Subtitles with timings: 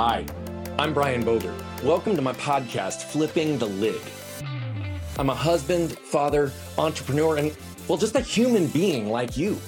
[0.00, 0.24] Hi,
[0.78, 1.60] I'm Brian Bogert.
[1.82, 4.00] Welcome to my podcast, Flipping the Lid.
[5.18, 7.56] I'm a husband, father, entrepreneur, and,
[7.88, 9.58] well, just a human being like you.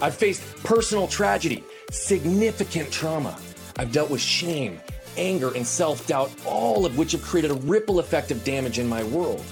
[0.00, 3.36] I've faced personal tragedy, significant trauma.
[3.76, 4.80] I've dealt with shame,
[5.16, 8.86] anger, and self doubt, all of which have created a ripple effect of damage in
[8.86, 9.44] my world.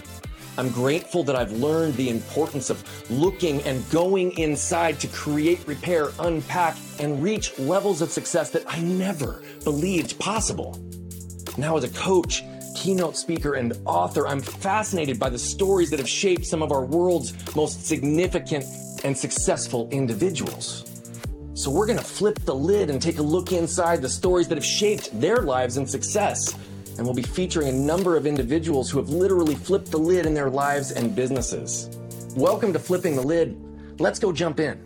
[0.59, 6.09] I'm grateful that I've learned the importance of looking and going inside to create, repair,
[6.18, 10.80] unpack, and reach levels of success that I never believed possible.
[11.58, 12.43] Now, as a coach,
[12.75, 16.84] keynote speaker, and author, I'm fascinated by the stories that have shaped some of our
[16.86, 18.64] world's most significant
[19.04, 20.84] and successful individuals.
[21.53, 24.64] So, we're gonna flip the lid and take a look inside the stories that have
[24.64, 26.54] shaped their lives and success
[26.99, 30.35] and we'll be featuring a number of individuals who have literally flipped the lid in
[30.35, 31.91] their lives and businesses.
[32.34, 33.56] Welcome to Flipping the Lid.
[33.98, 34.78] Let's go jump in.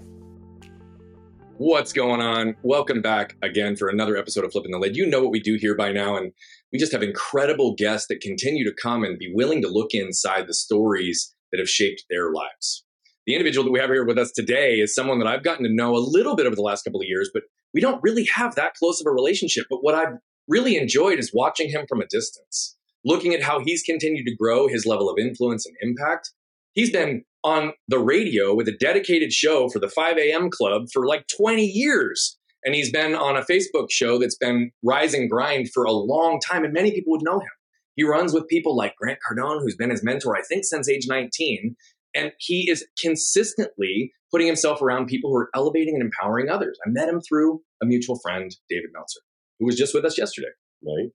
[1.59, 2.57] What's going on?
[2.63, 4.97] Welcome back again for another episode of Flipping the Lid.
[4.97, 6.33] You know what we do here by now, and
[6.73, 10.47] we just have incredible guests that continue to come and be willing to look inside
[10.47, 12.85] the stories that have shaped their lives.
[13.27, 15.73] The individual that we have here with us today is someone that I've gotten to
[15.73, 17.43] know a little bit over the last couple of years, but
[17.75, 19.67] we don't really have that close of a relationship.
[19.69, 20.15] But what I've
[20.51, 24.67] really enjoyed is watching him from a distance, looking at how he's continued to grow
[24.67, 26.33] his level of influence and impact.
[26.75, 30.51] He's been on the radio with a dedicated show for the 5 a.m.
[30.51, 32.37] club for like 20 years.
[32.65, 36.41] And he's been on a Facebook show that's been rise and grind for a long
[36.47, 37.49] time, and many people would know him.
[37.97, 41.07] He runs with people like Grant Cardone, who's been his mentor, I think, since age
[41.09, 41.75] 19.
[42.15, 46.79] And he is consistently putting himself around people who are elevating and empowering others.
[46.87, 49.21] I met him through a mutual friend, David Meltzer
[49.61, 50.49] who was just with us yesterday.
[50.85, 51.11] Right.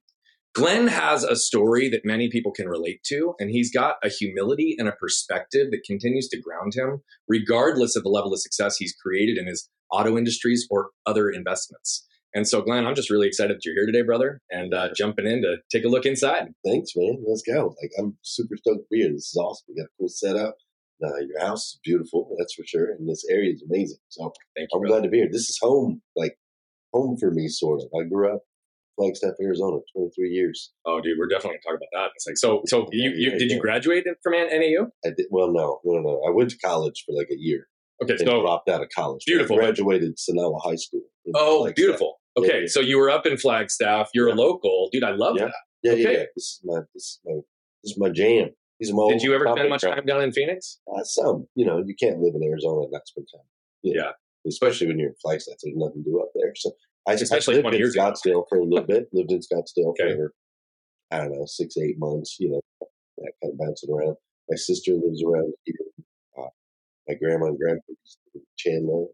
[0.53, 4.73] Glenn has a story that many people can relate to, and he's got a humility
[4.79, 8.95] and a perspective that continues to ground him, regardless of the level of success he's
[8.95, 12.07] created in his auto industries or other investments.
[12.33, 15.25] And so, Glenn, I'm just really excited that you're here today, brother, and uh, jumping
[15.25, 16.47] in to take a look inside.
[16.65, 17.23] Thanks, man.
[17.27, 17.75] Let's go.
[17.81, 19.11] Like, I'm super stoked to be here.
[19.11, 19.65] This is awesome.
[19.69, 20.55] We got a cool setup.
[21.03, 23.97] Uh, your house is beautiful, that's for sure, and this area is amazing.
[24.07, 25.01] So, Thank you, I'm brother.
[25.01, 25.29] glad to be here.
[25.29, 26.01] This is home.
[26.15, 26.37] Like,
[26.95, 27.87] home for me, sort of.
[27.99, 28.41] I grew up
[28.97, 30.71] Flagstaff, Arizona, 23 years.
[30.85, 32.11] Oh, dude, we're definitely going to talk about that.
[32.15, 34.87] It's like, so, so you, you Yeah, did you graduate from NAU?
[35.05, 35.51] I did well.
[35.51, 36.21] No, no, no.
[36.27, 37.67] I went to college for like a year.
[38.03, 39.23] Okay, so dropped out of college.
[39.25, 39.55] Beautiful.
[39.57, 41.01] I graduated Sinagua High School.
[41.35, 41.75] oh, Flagstaff.
[41.75, 42.15] beautiful.
[42.37, 42.67] Okay, yeah.
[42.67, 44.09] so you were up in Flagstaff.
[44.13, 45.03] You're a local, dude.
[45.03, 45.45] I love Yeah.
[45.45, 45.53] that.
[45.83, 46.13] Yeah, yeah, Okay.
[46.19, 46.25] yeah.
[46.35, 47.33] This is my this is my
[47.83, 48.49] this is my jam.
[48.79, 50.79] These are my Did you ever spend much time down in Phoenix?
[50.93, 53.45] Uh, some, you know, you can't live in Arizona and not spend time.
[53.83, 54.11] Yeah.
[54.47, 55.55] Especially when you're in Flagstaff.
[55.63, 56.53] There's nothing to do up there.
[56.55, 56.71] So
[57.07, 58.11] I just Especially lived in years ago.
[58.11, 59.07] Scottsdale for a little bit.
[59.13, 60.15] Lived in Scottsdale Okay.
[60.15, 60.33] for
[61.11, 62.37] I don't know six eight months.
[62.39, 62.61] You know,
[63.17, 64.15] that kind of bouncing around.
[64.49, 65.75] My sister lives around here.
[66.37, 66.49] Uh,
[67.07, 67.83] my grandma and grandpa
[68.33, 69.05] in Chandler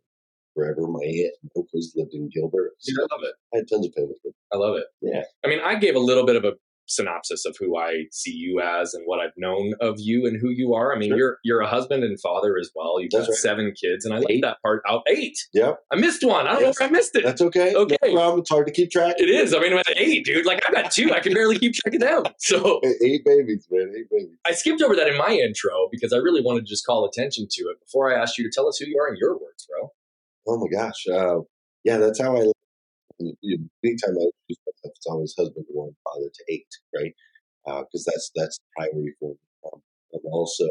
[0.55, 0.87] forever.
[0.87, 2.71] My aunt and uncles lived in Gilbert.
[2.79, 3.33] So I love it.
[3.53, 4.15] I had tons of family.
[4.53, 4.85] I love it.
[5.01, 5.23] Yeah.
[5.45, 6.53] I mean, I gave a little bit of a
[6.91, 10.49] synopsis of who I see you as and what I've known of you and who
[10.49, 10.93] you are.
[10.95, 11.17] I mean, Sure.
[11.17, 12.99] you're you're a husband and father as well.
[12.99, 13.29] You've got right.
[13.37, 15.01] seven kids, and I left that part out.
[15.07, 15.37] Eight.
[15.53, 15.79] Yep.
[15.91, 16.47] I missed one.
[16.47, 16.79] I don't Yes.
[16.79, 17.23] know if I missed it.
[17.23, 17.73] That's okay.
[17.73, 17.97] Okay.
[18.03, 18.39] No problem.
[18.41, 19.15] It's hard to keep track.
[19.19, 19.53] it is.
[19.53, 20.45] I mean, I'm at eight, dude.
[20.45, 21.11] Like I've got two.
[21.13, 22.23] I can barely keep track of them.
[22.39, 23.93] So Eight babies, man.
[23.97, 24.37] Eight babies.
[24.45, 27.47] I skipped over that in my intro because I really wanted to just call attention
[27.51, 29.65] to it before I asked you to tell us who you are in your words,
[29.69, 29.89] bro.
[30.47, 31.05] Oh my gosh.
[31.07, 31.41] Uh,
[31.83, 32.51] yeah, that's how I.
[33.41, 37.13] you know, Anytime I introduce myself, it's always husband to one, father to eight, right?
[37.65, 39.37] Because that's that's the priority for me.
[39.71, 39.81] Um,
[40.13, 40.67] and also,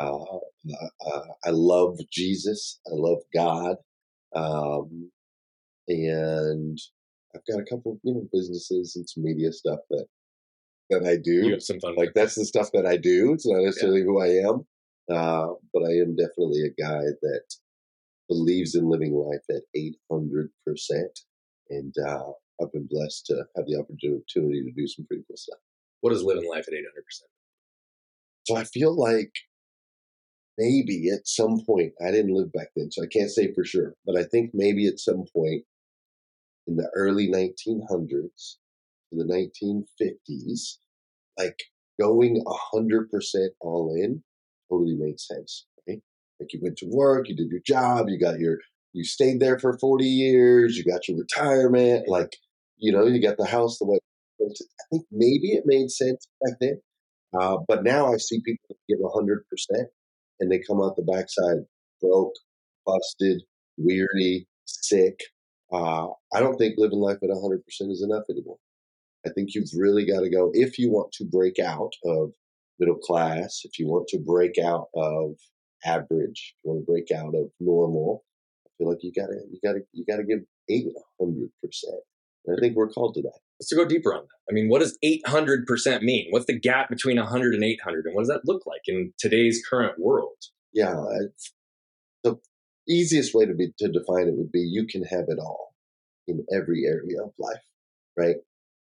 [0.00, 0.38] uh,
[1.06, 2.80] uh, I love Jesus.
[2.86, 3.76] I love God,
[4.34, 5.10] um,
[5.88, 6.78] and
[7.34, 10.06] I've got a couple, you know, businesses and some media stuff that
[10.90, 11.46] that I do.
[11.46, 11.96] You have some fun.
[11.96, 13.32] like that's the stuff that I do.
[13.32, 14.66] It's not necessarily who I am,
[15.10, 17.42] uh, but I am definitely a guy that
[18.28, 21.20] believes in living life at eight hundred percent,
[21.72, 25.58] and uh, I've been blessed to have the opportunity to do some pretty cool stuff.
[26.00, 26.82] what is living life at 800%?
[28.44, 29.32] So I feel like
[30.58, 33.94] maybe at some point I didn't live back then, so I can't say for sure,
[34.04, 35.62] but I think maybe at some point
[36.66, 38.56] in the early 1900s
[39.10, 40.78] to the 1950s,
[41.38, 41.62] like
[42.00, 42.44] going
[42.74, 44.22] 100% all in
[44.70, 46.00] totally made sense, right?
[46.40, 48.58] Like you went to work, you did your job, you got your,
[48.92, 52.36] you stayed there for 40 years, you got your retirement, like,
[52.78, 53.98] you know, you got the house the way.
[54.40, 56.80] I think maybe it made sense back then.
[57.38, 59.36] Uh, but now I see people give 100%
[60.40, 61.64] and they come out the backside
[62.00, 62.34] broke,
[62.84, 63.42] busted,
[63.78, 65.18] weary, sick.
[65.72, 67.60] Uh, I don't think living life at 100%
[67.90, 68.58] is enough anymore.
[69.24, 72.32] I think you've really got to go if you want to break out of
[72.78, 75.36] middle class, if you want to break out of
[75.84, 78.24] average, if you want to break out of normal.
[78.78, 80.86] Feel like you gotta, you gotta, you gotta give eight
[81.20, 82.00] hundred percent.
[82.46, 83.38] And I think we're called to that.
[83.60, 84.50] Let's go deeper on that.
[84.50, 86.26] I mean, what does 800% mean?
[86.30, 88.06] What's the gap between 100 and 800?
[88.06, 90.36] And what does that look like in today's current world?
[90.72, 91.00] Yeah.
[92.24, 92.36] The
[92.88, 95.74] easiest way to be to define it would be you can have it all
[96.26, 97.62] in every area of life,
[98.16, 98.36] right?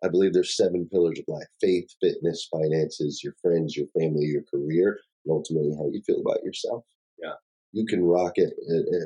[0.03, 4.43] I believe there's seven pillars of life faith, fitness, finances, your friends, your family, your
[4.43, 6.83] career, and ultimately how you feel about yourself.
[7.17, 7.33] Yeah.
[7.77, 8.53] You can rock it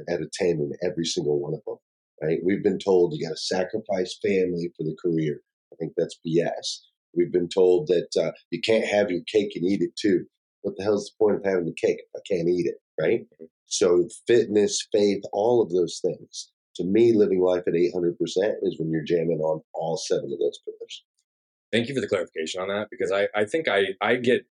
[0.08, 1.78] at, at a 10 in every single one of them,
[2.22, 2.40] right?
[2.44, 5.42] We've been told you got to sacrifice family for the career.
[5.74, 6.80] I think that's BS.
[7.16, 10.26] We've been told that uh, you can't have your cake and eat it too.
[10.62, 13.22] What the hell's the point of having the cake if I can't eat it, right?
[13.22, 13.46] Mm-hmm.
[13.66, 18.16] So, fitness, faith, all of those things to me, living life at 800%
[18.62, 21.04] is when you're jamming on all seven of those pillars.
[21.72, 24.46] Thank you for the clarification on that because I, I think I, I get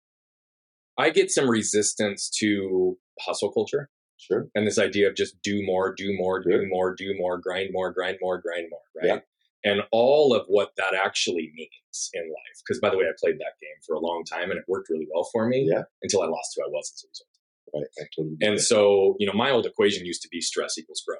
[0.97, 3.89] I get some resistance to hustle culture.
[4.19, 4.47] Sure.
[4.53, 7.91] And this idea of just do more, do more, do more, do more, grind more,
[7.91, 9.23] grind more, grind more, right?
[9.63, 9.71] Yeah.
[9.71, 12.61] And all of what that actually means in life.
[12.65, 14.89] Because by the way, I played that game for a long time and it worked
[14.89, 15.83] really well for me yeah.
[16.01, 17.25] until I lost who I was as a result.
[17.73, 18.07] Right.
[18.15, 21.19] Totally and so, you know, my old equation used to be stress equals growth.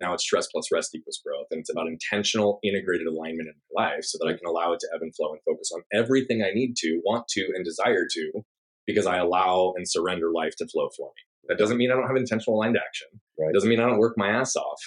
[0.00, 1.46] Now it's stress plus rest equals growth.
[1.50, 4.80] And it's about intentional, integrated alignment in my life so that I can allow it
[4.80, 8.06] to ebb and flow and focus on everything I need to, want to, and desire
[8.10, 8.44] to,
[8.86, 11.22] because I allow and surrender life to flow for me.
[11.48, 13.08] That doesn't mean I don't have intentional aligned action.
[13.38, 13.50] Right.
[13.50, 14.80] It doesn't mean I don't work my ass off.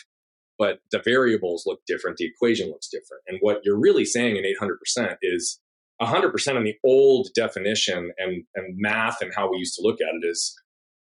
[0.59, 2.17] But the variables look different.
[2.17, 3.23] The equation looks different.
[3.27, 5.59] And what you're really saying in 800% is
[6.01, 10.15] 100% in the old definition and, and math and how we used to look at
[10.21, 10.55] it is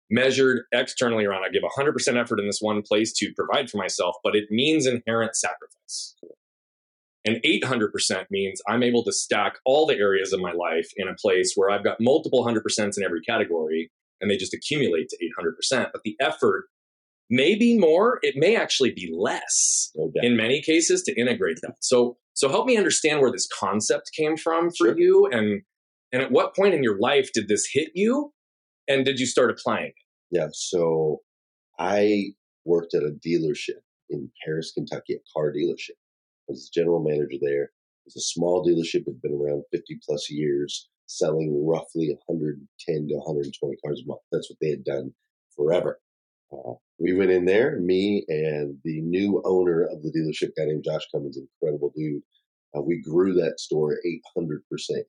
[0.10, 4.16] measured externally around I give 100% effort in this one place to provide for myself,
[4.24, 6.16] but it means inherent sacrifice.
[7.26, 11.16] And 800% means I'm able to stack all the areas of my life in a
[11.16, 13.92] place where I've got multiple 100% in every category
[14.24, 15.18] and they just accumulate to
[15.74, 15.90] 800%.
[15.92, 16.66] But the effort
[17.30, 20.26] may be more, it may actually be less okay.
[20.26, 21.76] in many cases to integrate that.
[21.82, 24.98] So, so help me understand where this concept came from for sure.
[24.98, 25.62] you and
[26.12, 28.32] and at what point in your life did this hit you
[28.88, 29.94] and did you start applying it?
[30.32, 30.48] Yeah.
[30.54, 31.22] So
[31.80, 32.34] I
[32.66, 35.98] worked at a dealership in Paris, Kentucky, a car dealership.
[36.48, 37.64] I was the general manager there.
[37.64, 43.08] It was a small dealership, that had been around 50 plus years, selling roughly 110
[43.08, 44.22] to 120 cars a month.
[44.32, 45.14] That's what they had done
[45.56, 46.00] forever.
[46.52, 50.84] Uh, we went in there, me and the new owner of the dealership, guy named
[50.86, 52.22] Josh Cummins, incredible dude.
[52.76, 53.98] Uh, we grew that store
[54.38, 54.60] 800%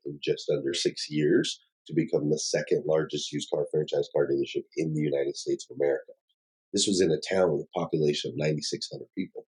[0.04, 4.64] in just under six years to become the second largest used car franchise car dealership
[4.76, 6.12] in the United States of America.
[6.72, 9.46] This was in a town with a population of 9,600 people.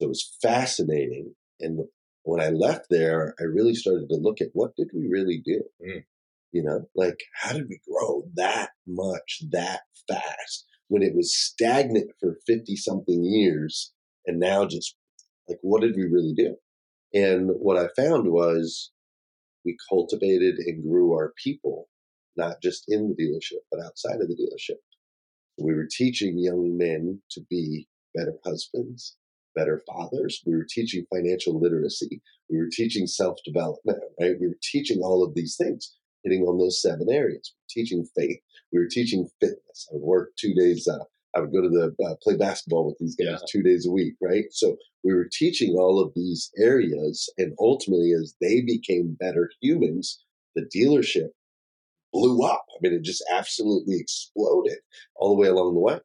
[0.00, 1.34] So it was fascinating.
[1.60, 1.80] And
[2.24, 5.62] when I left there, I really started to look at what did we really do?
[5.84, 6.04] Mm.
[6.52, 12.10] You know, like how did we grow that much that fast when it was stagnant
[12.20, 13.92] for 50 something years
[14.26, 14.94] and now just
[15.48, 16.56] like what did we really do?
[17.14, 18.90] And what I found was
[19.64, 21.88] we cultivated and grew our people,
[22.36, 24.78] not just in the dealership, but outside of the dealership.
[25.58, 29.16] We were teaching young men to be better husbands,
[29.54, 30.42] better fathers.
[30.46, 32.20] We were teaching financial literacy.
[32.50, 34.36] We were teaching self development, right?
[34.40, 35.94] We were teaching all of these things,
[36.24, 37.54] hitting on those seven areas.
[37.54, 38.38] We teaching faith.
[38.72, 39.88] We were teaching fitness.
[39.90, 41.04] I would work two days uh,
[41.34, 43.46] I would go to the uh, play basketball with these guys yeah.
[43.50, 44.44] two days a week, right?
[44.50, 50.22] So we were teaching all of these areas, and ultimately, as they became better humans,
[50.54, 51.30] the dealership
[52.12, 52.64] blew up.
[52.70, 54.78] I mean, it just absolutely exploded
[55.16, 56.00] all the way along the way.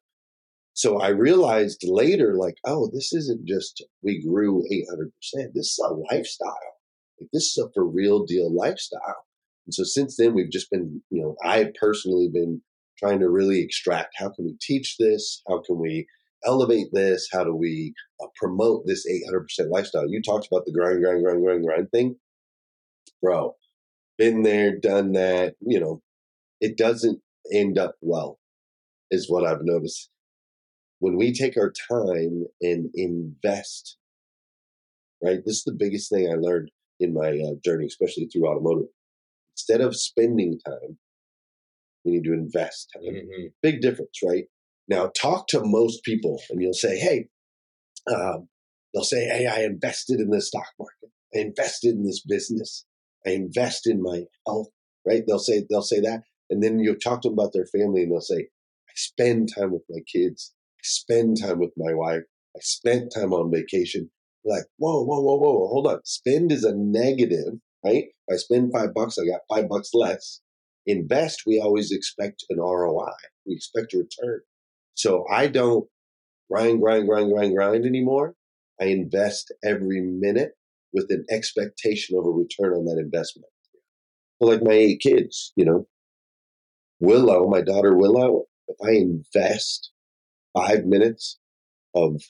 [0.78, 5.10] So I realized later, like, oh, this isn't just we grew 800%.
[5.56, 6.76] This is a lifestyle.
[7.20, 9.26] Like, this is a for real deal lifestyle.
[9.66, 12.62] And so since then, we've just been, you know, I've personally been
[13.00, 15.42] trying to really extract how can we teach this?
[15.48, 16.06] How can we
[16.46, 17.28] elevate this?
[17.34, 20.08] How do we uh, promote this 800% lifestyle?
[20.08, 22.18] You talked about the grind, grind, grind, grind, grind thing.
[23.20, 23.56] Bro,
[24.20, 25.56] been there, done that.
[25.60, 26.04] You know,
[26.62, 27.20] it doesn't
[27.52, 28.38] end up well,
[29.10, 30.12] is what I've noticed.
[31.00, 33.98] When we take our time and invest,
[35.24, 35.40] right?
[35.46, 38.90] This is the biggest thing I learned in my uh, journey, especially through automotive.
[39.56, 40.98] Instead of spending time,
[42.04, 43.48] we need to invest Mm-hmm.
[43.62, 44.46] Big difference, right?
[44.88, 47.28] Now, talk to most people and you'll say, hey,
[48.14, 48.48] um,
[48.94, 51.12] they'll say, hey, I invested in the stock market.
[51.36, 52.86] I invested in this business.
[53.26, 54.70] I invest in my health,
[55.06, 55.24] right?
[55.28, 56.22] They'll say, they'll say that.
[56.50, 59.72] And then you talk to them about their family and they'll say, I spend time
[59.72, 60.54] with my kids.
[60.88, 62.24] Spend time with my wife.
[62.56, 64.10] I spent time on vacation.
[64.46, 66.00] Like, whoa, whoa, whoa, whoa, hold on.
[66.06, 67.54] Spend is a negative,
[67.84, 68.06] right?
[68.28, 70.42] If I spend five bucks, I got five bucks less
[70.88, 73.12] invest, we always expect an ROI.
[73.46, 74.42] We expect a return.
[74.96, 75.86] So I don't
[76.50, 78.34] grind, grind, grind, grind, grind anymore.
[78.82, 80.54] I invest every minute
[80.94, 83.48] with an expectation of a return on that investment.
[84.40, 85.88] So like my eight kids, you know,
[87.00, 89.92] Willow, my daughter Willow, if I invest
[90.58, 91.38] five minutes
[91.96, 92.22] of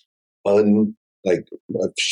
[0.45, 1.45] un like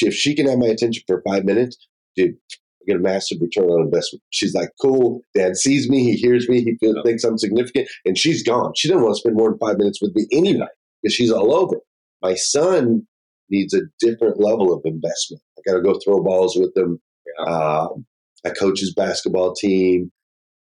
[0.02, 1.78] if she can have my attention for five minutes,
[2.16, 4.22] dude, I get a massive return on investment.
[4.30, 5.22] She's like, cool.
[5.34, 8.74] Dad sees me, he hears me, he feels, thinks I'm significant, and she's gone.
[8.76, 10.68] She doesn't want to spend more than five minutes with me anyway
[11.02, 11.78] because she's all over.
[12.22, 13.08] My son
[13.50, 15.42] needs a different level of investment.
[15.58, 17.00] I got to go throw balls with him.
[17.40, 17.88] Uh,
[18.46, 20.12] I coach his basketball team.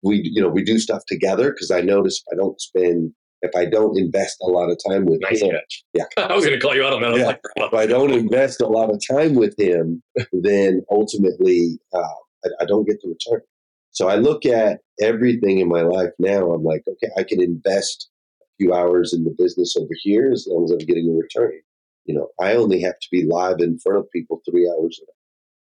[0.02, 3.12] We, you know, we do stuff together because I notice if I don't spend
[3.44, 5.84] if I don't invest a lot of time with nice him, catch.
[5.92, 7.16] yeah, I was going to call you out on that.
[7.16, 7.26] Yeah.
[7.26, 12.48] Like, if I don't invest a lot of time with him, then ultimately uh, I,
[12.62, 13.42] I, don't get the return.
[13.90, 16.52] So I look at everything in my life now.
[16.52, 18.08] I'm like, okay, I can invest
[18.40, 21.60] a few hours in the business over here as long as I'm getting a return.
[22.06, 24.98] You know, I only have to be live in front of people three hours,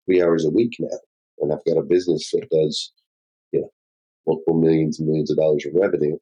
[0.05, 0.97] three hours a week now,
[1.39, 2.93] and I've got a business that does,
[3.51, 3.69] you know,
[4.25, 6.17] multiple millions and millions of dollars of revenue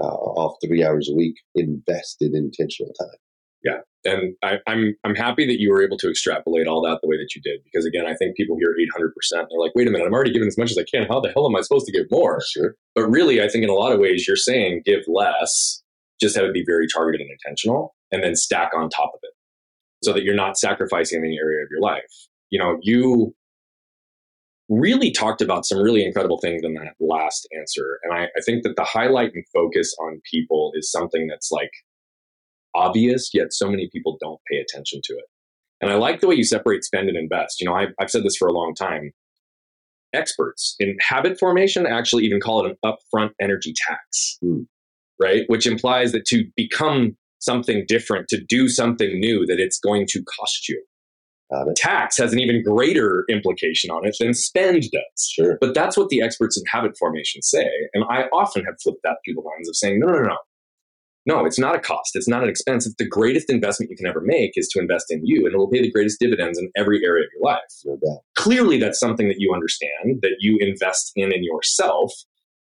[0.00, 3.18] uh, off three hours a week invested in intentional time.
[3.62, 7.00] Yeah, and I, am I'm, I'm happy that you were able to extrapolate all that
[7.02, 9.14] the way that you did because again, I think people hear 800.
[9.14, 11.06] percent They're like, wait a minute, I'm already giving as much as I can.
[11.06, 12.40] How the hell am I supposed to give more?
[12.50, 12.74] Sure.
[12.94, 15.82] But really, I think in a lot of ways, you're saying give less.
[16.20, 19.32] Just have it be very targeted and intentional, and then stack on top of it,
[20.02, 22.10] so that you're not sacrificing any area of your life.
[22.50, 23.34] You know, you
[24.70, 27.98] really talked about some really incredible things in that last answer.
[28.04, 31.72] And I, I, think that the highlight and focus on people is something that's like
[32.74, 35.24] obvious, yet so many people don't pay attention to it.
[35.80, 37.60] And I like the way you separate spend and invest.
[37.60, 39.10] You know, I, I've said this for a long time.
[40.14, 44.66] Experts in habit formation actually even call it an upfront energy tax, mm.
[45.20, 45.42] right?
[45.48, 50.22] Which implies that to become something different, to do something new, that it's going to
[50.38, 50.82] cost you.
[51.52, 55.30] Uh, tax has an even greater implication on it than spend does.
[55.32, 55.58] Sure.
[55.60, 57.68] But that's what the experts in habit formation say.
[57.92, 60.36] And I often have flipped that through the lines of saying, no, no, no, no.
[61.26, 62.12] No, it's not a cost.
[62.14, 62.86] It's not an expense.
[62.86, 65.58] It's the greatest investment you can ever make is to invest in you, and it
[65.58, 67.60] will pay the greatest dividends in every area of your life.
[67.84, 68.22] No doubt.
[68.36, 72.12] Clearly, that's something that you understand, that you invest in in yourself.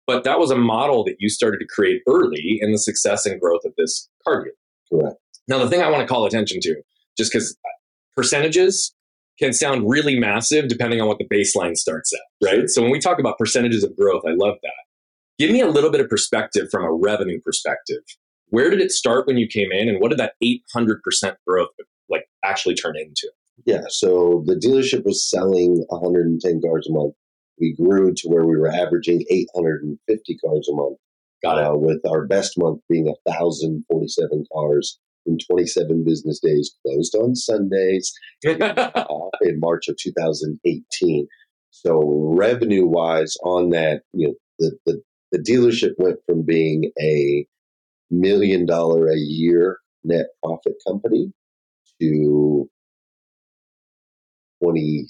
[0.08, 3.40] But that was a model that you started to create early in the success and
[3.40, 4.50] growth of this card.
[4.92, 5.16] Correct.
[5.46, 6.82] Now, the thing I want to call attention to,
[7.16, 7.56] just because
[8.18, 8.92] percentages
[9.38, 12.68] can sound really massive depending on what the baseline starts at, right?
[12.68, 14.72] So when we talk about percentages of growth, I love that.
[15.38, 18.02] Give me a little bit of perspective from a revenue perspective.
[18.48, 21.68] Where did it start when you came in and what did that 800% growth
[22.10, 23.30] like actually turn into?
[23.64, 27.14] Yeah, so the dealership was selling 110 cars a month.
[27.60, 30.96] We grew to where we were averaging 850 cars a month.
[31.44, 31.66] Got it.
[31.66, 34.98] Uh, with our best month being 1,047 cars
[35.28, 41.28] in 27 business days, closed on Sundays in March of 2018.
[41.70, 47.46] So revenue wise on that, you know, the, the, the dealership went from being a
[48.10, 51.32] million dollar a year net profit company
[52.00, 52.68] to
[54.62, 55.06] $26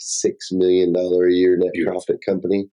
[0.53, 1.93] million a year net Beautiful.
[2.01, 2.69] profit company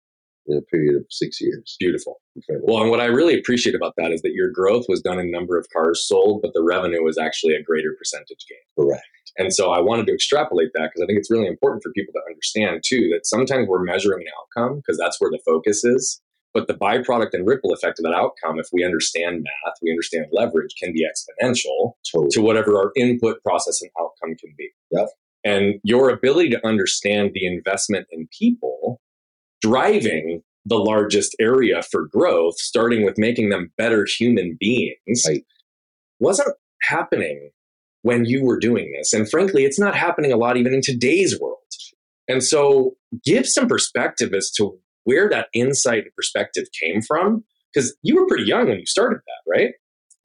[0.46, 1.76] in a period of six years.
[1.78, 2.20] Beautiful.
[2.36, 2.66] Incredible.
[2.72, 5.30] Well, and what I really appreciate about that is that your growth was done in
[5.30, 8.84] number of cars sold, but the revenue was actually a greater percentage gain.
[8.86, 9.02] Correct.
[9.36, 12.12] And so I wanted to extrapolate that because I think it's really important for people
[12.12, 16.20] to understand too that sometimes we're measuring an outcome because that's where the focus is.
[16.52, 20.26] But the byproduct and ripple effect of that outcome, if we understand math, we understand
[20.30, 22.30] leverage, can be exponential totally.
[22.30, 24.70] to whatever our input, process, and outcome can be.
[24.92, 25.08] Yep.
[25.44, 29.00] And your ability to understand the investment in people
[29.64, 35.44] driving the largest area for growth, starting with making them better human beings, right.
[36.18, 37.50] wasn't happening
[38.02, 39.12] when you were doing this.
[39.12, 41.58] And frankly, it's not happening a lot even in today's world.
[42.28, 47.44] And so give some perspective as to where that insight and perspective came from.
[47.72, 49.72] Because you were pretty young when you started that, right?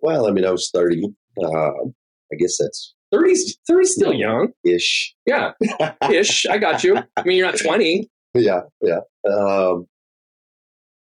[0.02, 1.04] Well, I mean, I was 30.
[1.42, 4.50] Uh, I guess that's 30's 30's still young.
[4.64, 5.16] Ish.
[5.26, 5.54] Yeah.
[6.10, 6.46] Ish.
[6.46, 6.98] I got you.
[7.18, 8.08] I mean, you're not 20.
[8.34, 8.62] Yeah.
[8.82, 9.00] Yeah.
[9.30, 9.88] Um,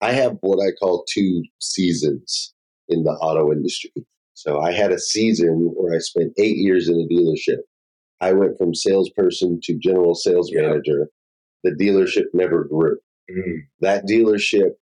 [0.00, 2.54] I have what I call two seasons
[2.88, 3.92] in the auto industry.
[4.34, 7.60] So I had a season where I spent eight years in a dealership.
[8.20, 10.62] I went from salesperson to general sales yeah.
[10.62, 11.08] manager.
[11.64, 12.98] The dealership never grew.
[13.30, 13.66] Mm.
[13.80, 14.72] That dealership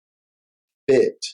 [0.88, 1.24] fit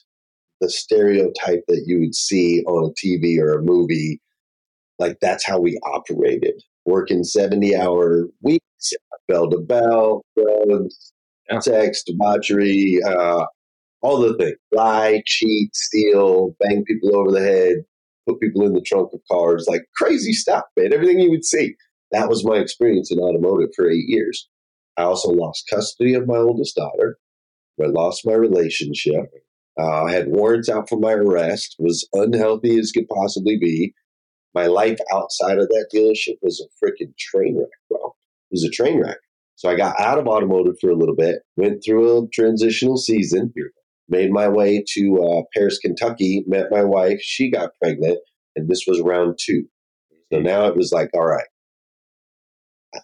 [0.61, 4.21] the stereotype that you would see on a TV or a movie.
[4.99, 6.61] Like that's how we operated.
[6.85, 8.65] Working 70 hour weeks,
[9.27, 11.13] bell to bell, drugs,
[11.61, 13.45] sex, debauchery, uh,
[14.01, 17.77] all the things lie, cheat, steal, bang people over the head,
[18.27, 20.93] put people in the trunk of cars, like crazy stuff, man.
[20.93, 21.75] Everything you would see.
[22.11, 24.49] That was my experience in automotive for eight years.
[24.97, 27.17] I also lost custody of my oldest daughter.
[27.81, 29.25] I lost my relationship.
[29.79, 31.75] Uh, I had warrants out for my arrest.
[31.79, 33.93] Was unhealthy as could possibly be.
[34.53, 38.10] My life outside of that dealership was a freaking train wreck, bro.
[38.51, 39.17] It was a train wreck.
[39.55, 43.53] So I got out of automotive for a little bit, went through a transitional season,
[44.09, 47.19] made my way to uh, Paris, Kentucky, met my wife.
[47.21, 48.17] She got pregnant,
[48.55, 49.65] and this was round two.
[50.33, 51.45] So now it was like, all right,
[52.95, 52.99] I,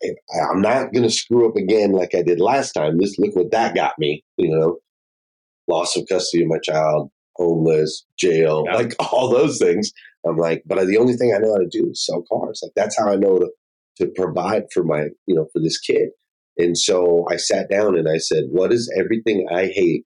[0.52, 2.98] I'm not going to screw up again like I did last time.
[2.98, 4.78] This look what that got me, you know,
[5.68, 8.76] loss of custody of my child, homeless, jail, yeah.
[8.76, 9.92] like all those things.
[10.28, 12.62] I'm like, but the only thing I know how to do is sell cars.
[12.64, 13.50] Like that's how I know to
[13.98, 16.10] to provide for my, you know, for this kid.
[16.58, 20.06] And so I sat down and I said, what is everything I hate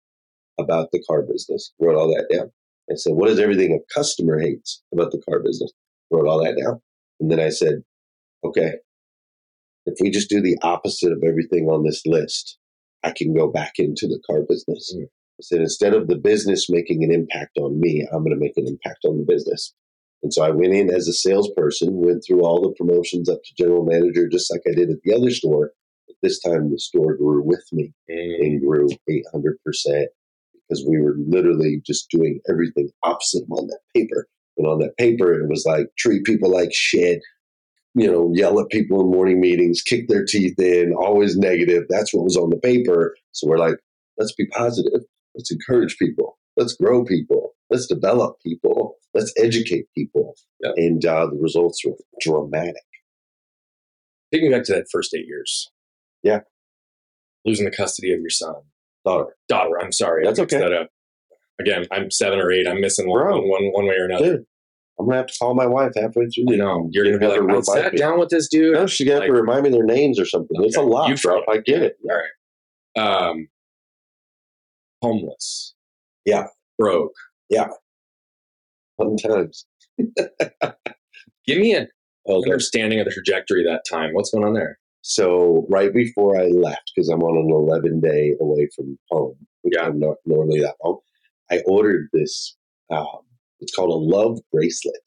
[0.59, 1.73] about the car business?
[1.81, 2.51] Wrote all that down.
[2.91, 5.71] I said, what is everything a customer hates about the car business?
[6.11, 6.81] Wrote all that down.
[7.21, 7.83] And then I said,
[8.45, 8.73] okay,
[9.87, 12.59] if we just do the opposite of everything on this list,
[13.05, 14.93] I can go back into the car business.
[14.97, 15.05] Mm.
[15.05, 18.57] I said, instead of the business making an impact on me, I'm going to make
[18.57, 19.75] an impact on the business.
[20.23, 23.55] And so I went in as a salesperson, went through all the promotions up to
[23.63, 25.73] general manager, just like I did at the other store.
[26.07, 28.41] But this time the store grew with me mm.
[28.41, 30.07] and grew 800%
[30.69, 34.29] because we were literally just doing everything opposite on that paper.
[34.57, 37.21] And on that paper, it was like treat people like shit,
[37.95, 41.85] you know, yell at people in morning meetings, kick their teeth in, always negative.
[41.89, 43.17] That's what was on the paper.
[43.33, 43.77] So we're like,
[44.19, 45.01] let's be positive.
[45.35, 46.39] Let's encourage people.
[46.57, 47.55] Let's grow people.
[47.71, 48.97] Let's develop people.
[49.15, 50.35] Let's educate people.
[50.61, 50.75] Yep.
[50.77, 52.83] And uh, the results were dramatic.
[54.33, 55.71] Taking back to that first eight years.
[56.23, 56.41] Yeah.
[57.45, 58.55] Losing the custody of your son.
[59.05, 59.37] Daughter.
[59.49, 59.81] Daughter.
[59.81, 60.25] I'm sorry.
[60.25, 60.59] That's okay.
[60.59, 60.89] That
[61.61, 62.67] Again, I'm seven or eight.
[62.67, 64.37] I'm missing one, one, one, one way or another.
[64.39, 64.47] Dude,
[64.99, 66.45] I'm gonna have to call my wife halfway through.
[66.49, 67.99] You know, you're gonna be like, I sat me.
[67.99, 68.75] down with this dude.
[68.75, 70.57] No, she's gonna like, have to remind me their names or something.
[70.59, 70.67] Okay.
[70.67, 71.43] It's a lot, you bro.
[71.49, 71.97] I get it.
[72.09, 73.29] All right.
[73.29, 73.49] Um,
[75.03, 75.72] homeless.
[76.25, 76.47] Yeah.
[76.79, 77.13] Broke.
[77.49, 77.69] Yeah.
[78.99, 79.67] Fun times.
[81.47, 81.89] Give me an
[82.29, 84.15] understanding of the trajectory that time.
[84.15, 84.79] What's going on there?
[85.03, 89.75] So right before I left, because I'm on an 11 day away from home, which
[89.77, 89.87] yeah.
[89.87, 91.01] I'm not normally that long,
[91.51, 92.57] I ordered this.
[92.91, 93.21] Um,
[93.61, 95.01] it's called a love bracelet.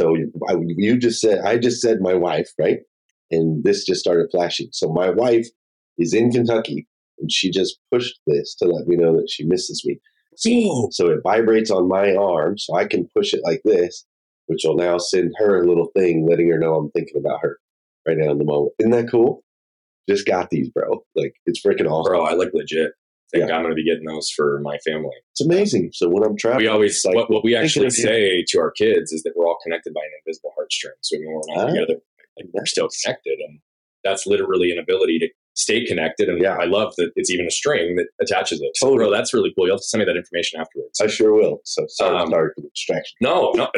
[0.00, 0.16] So
[0.48, 2.78] I, you just said, I just said my wife, right?
[3.30, 4.68] And this just started flashing.
[4.72, 5.48] So my wife
[5.98, 6.86] is in Kentucky,
[7.18, 10.00] and she just pushed this to let me know that she misses me.
[10.38, 14.06] So, so it vibrates on my arm, so I can push it like this,
[14.46, 17.58] which will now send her a little thing letting her know I'm thinking about her
[18.06, 18.72] right now in the moment.
[18.78, 19.42] Isn't that cool?
[20.08, 21.02] Just got these, bro.
[21.16, 22.12] Like it's freaking awesome.
[22.12, 22.92] Bro, I look legit.
[23.32, 23.56] think yeah.
[23.56, 25.10] I'm going to be getting those for my family.
[25.32, 25.90] It's amazing.
[25.92, 29.12] So when I'm traveling, we always like, what, what we actually say to our kids
[29.12, 30.96] is that we're all connected by an invisible heartstring.
[31.02, 32.00] So when we're not ah, together,
[32.38, 33.58] like, we're still connected, and
[34.04, 36.28] that's literally an ability to stay connected.
[36.28, 38.70] And yeah, I love that it's even a string that attaches it.
[38.76, 39.08] So, totally.
[39.08, 39.66] bro, that's really cool.
[39.66, 41.00] You'll have to send me that information afterwards.
[41.00, 41.60] I sure will.
[41.64, 43.16] So sorry, um, sorry for the distraction.
[43.20, 43.68] No, no.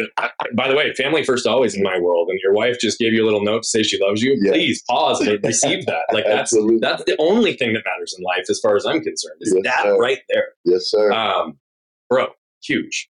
[0.55, 2.29] by the way, family first always in my world.
[2.31, 4.39] And your wife just gave you a little note to say she loves you.
[4.43, 4.53] Yeah.
[4.53, 6.05] Please pause and receive that.
[6.13, 9.39] Like that's that's the only thing that matters in life, as far as I'm concerned.
[9.41, 9.99] Is yes, that sir.
[9.99, 10.49] right there?
[10.65, 11.11] Yes, sir.
[11.11, 11.59] Um,
[12.09, 12.27] bro,
[12.63, 13.09] huge.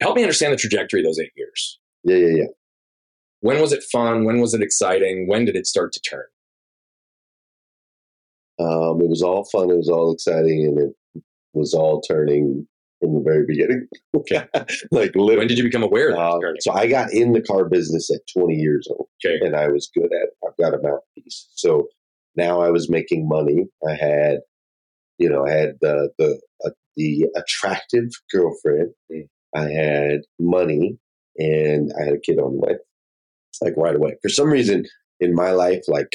[0.00, 1.78] Help me understand the trajectory of those eight years.
[2.04, 2.46] Yeah, yeah, yeah.
[3.40, 4.24] When was it fun?
[4.24, 5.28] When was it exciting?
[5.28, 6.24] When did it start to turn?
[8.60, 9.70] Um, it was all fun.
[9.70, 12.66] It was all exciting, and it was all turning
[13.00, 13.86] from the very beginning.
[14.16, 14.44] Okay.
[14.90, 15.36] like literally.
[15.36, 18.20] when did you become aware of uh, so I got in the car business at
[18.36, 19.06] 20 years old.
[19.24, 19.38] Okay.
[19.44, 20.30] And I was good at it.
[20.44, 21.48] I've got a mouthpiece.
[21.54, 21.86] So
[22.34, 23.66] now I was making money.
[23.86, 24.38] I had,
[25.18, 28.92] you know, I had the the uh, the attractive girlfriend.
[29.12, 29.28] Mm.
[29.54, 30.98] I had money,
[31.36, 32.76] and I had a kid on the way.
[33.62, 34.16] Like right away.
[34.22, 34.84] For some reason
[35.20, 36.10] in my life, like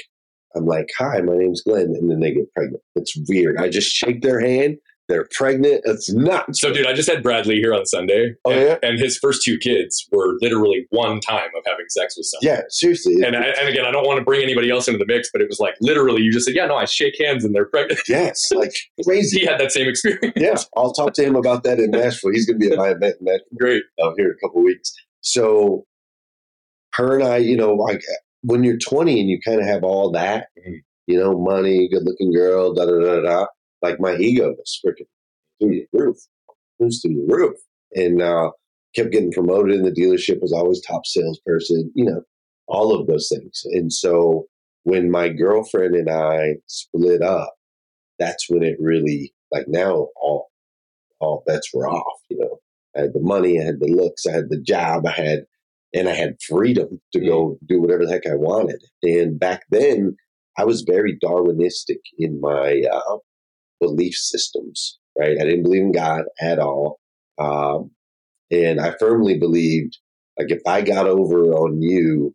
[0.56, 1.96] I'm like, hi, my name's Glenn.
[1.96, 2.84] And then they get pregnant.
[2.96, 3.58] It's weird.
[3.58, 4.78] I just shake their hand.
[5.10, 5.82] They're pregnant.
[5.84, 6.62] It's nuts.
[6.62, 8.36] So, dude, I just had Bradley here on Sunday.
[8.46, 8.78] Oh, and, yeah?
[8.82, 12.58] And his first two kids were literally one time of having sex with someone.
[12.58, 13.16] Yeah, seriously.
[13.22, 15.42] And, I, and again, I don't want to bring anybody else into the mix, but
[15.42, 18.00] it was like literally you just said, yeah, no, I shake hands and they're pregnant.
[18.14, 19.40] Yes, like crazy.
[19.40, 20.34] he had that same experience.
[20.36, 22.32] Yeah, I'll talk to him about that in Nashville.
[22.32, 23.58] He's going to be at my event in Nashville.
[23.58, 23.84] Great.
[24.02, 24.94] Uh, here in a couple weeks.
[25.22, 25.86] So,
[26.94, 28.04] her and I, you know, like
[28.44, 30.76] when you're 20 and you kind of have all that, mm-hmm
[31.08, 33.46] you know, money, good looking girl, da da da da.
[33.82, 35.08] Like my ego was freaking
[35.60, 36.18] through the roof,
[36.80, 37.58] was through the roof,
[37.94, 38.52] and uh,
[38.96, 40.42] kept getting promoted in the dealership.
[40.42, 42.22] Was always top salesperson, you know,
[42.68, 43.64] all of those things.
[43.66, 44.46] And so
[44.84, 47.54] when my girlfriend and I split up,
[48.20, 50.50] that's when it really like now all
[51.20, 52.20] all bets were off.
[52.30, 52.60] You know,
[52.96, 55.46] I had the money, I had the looks, I had the job, I had
[55.94, 57.68] and I had freedom to go mm.
[57.68, 58.84] do whatever the heck I wanted.
[59.04, 60.16] And back then,
[60.58, 63.18] I was very Darwinistic in my uh,
[63.80, 65.38] belief systems, right?
[65.40, 67.00] I didn't believe in God at all.
[67.40, 67.92] Um,
[68.52, 69.98] and I firmly believed,
[70.38, 72.34] like, if I got over on you,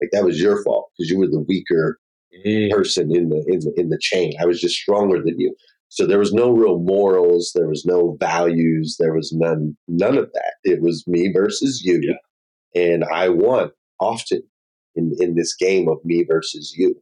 [0.00, 1.98] like that was your fault because you were the weaker
[2.44, 2.70] mm.
[2.70, 4.32] person in the, in the in the chain.
[4.40, 5.54] I was just stronger than you.
[5.88, 10.30] So there was no real morals, there was no values, there was none none of
[10.32, 10.54] that.
[10.64, 12.00] It was me versus you.
[12.02, 12.14] Yeah.
[12.74, 14.42] And I won often
[14.94, 16.94] in, in this game of me versus you.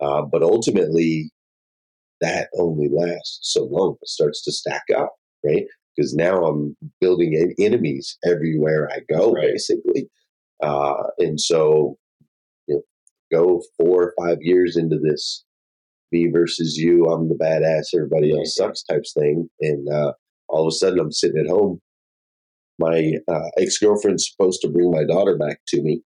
[0.00, 1.30] Uh, but ultimately,
[2.20, 3.96] that only lasts so long.
[4.00, 5.64] It starts to stack up, right?
[5.96, 9.48] Because now I'm building in enemies everywhere I go, right.
[9.52, 10.08] basically.
[10.62, 11.96] Uh, and so,
[12.66, 12.82] you know,
[13.38, 15.44] go four or five years into this
[16.12, 19.48] me versus you, I'm the badass, everybody else sucks types thing.
[19.60, 20.12] And uh,
[20.48, 21.80] all of a sudden, I'm sitting at home.
[22.80, 26.02] My uh, ex girlfriend's supposed to bring my daughter back to me.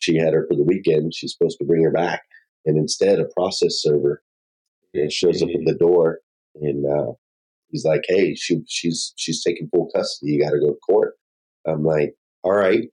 [0.00, 1.14] She had her for the weekend.
[1.14, 2.22] She's supposed to bring her back.
[2.66, 4.22] And instead, a process server
[5.08, 6.18] shows up at the door
[6.56, 7.12] and uh,
[7.70, 10.32] he's like, "Hey, she, she's she's taking full custody.
[10.32, 11.14] You got to go to court."
[11.66, 12.88] I'm like, "All right."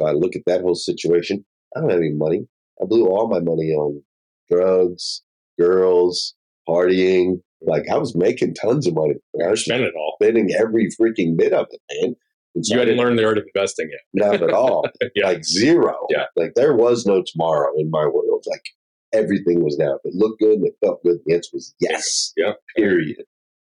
[0.00, 1.44] So I look at that whole situation.
[1.76, 2.48] I don't have any money.
[2.80, 4.02] I blew all my money on
[4.50, 5.22] drugs,
[5.58, 6.34] girls,
[6.68, 7.42] partying.
[7.60, 9.14] Like I was making tons of money.
[9.44, 12.16] I was spending it all, spending every freaking bit of it, man.
[12.54, 14.00] You hadn't learned the art of investing yet.
[14.12, 14.84] Not at all.
[15.14, 15.26] yeah.
[15.26, 15.94] Like zero.
[16.10, 16.24] Yeah.
[16.36, 18.44] Like there was no tomorrow in my world.
[18.48, 18.64] Like
[19.12, 19.94] everything was now.
[19.94, 22.32] If it looked good and it felt good, the answer was yes.
[22.36, 22.52] Yeah.
[22.76, 23.24] Period.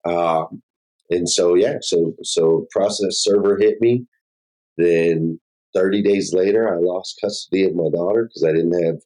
[0.05, 0.61] Um,
[1.09, 4.05] and so yeah, so so process server hit me.
[4.77, 5.39] Then
[5.75, 8.99] 30 days later, I lost custody of my daughter because I didn't have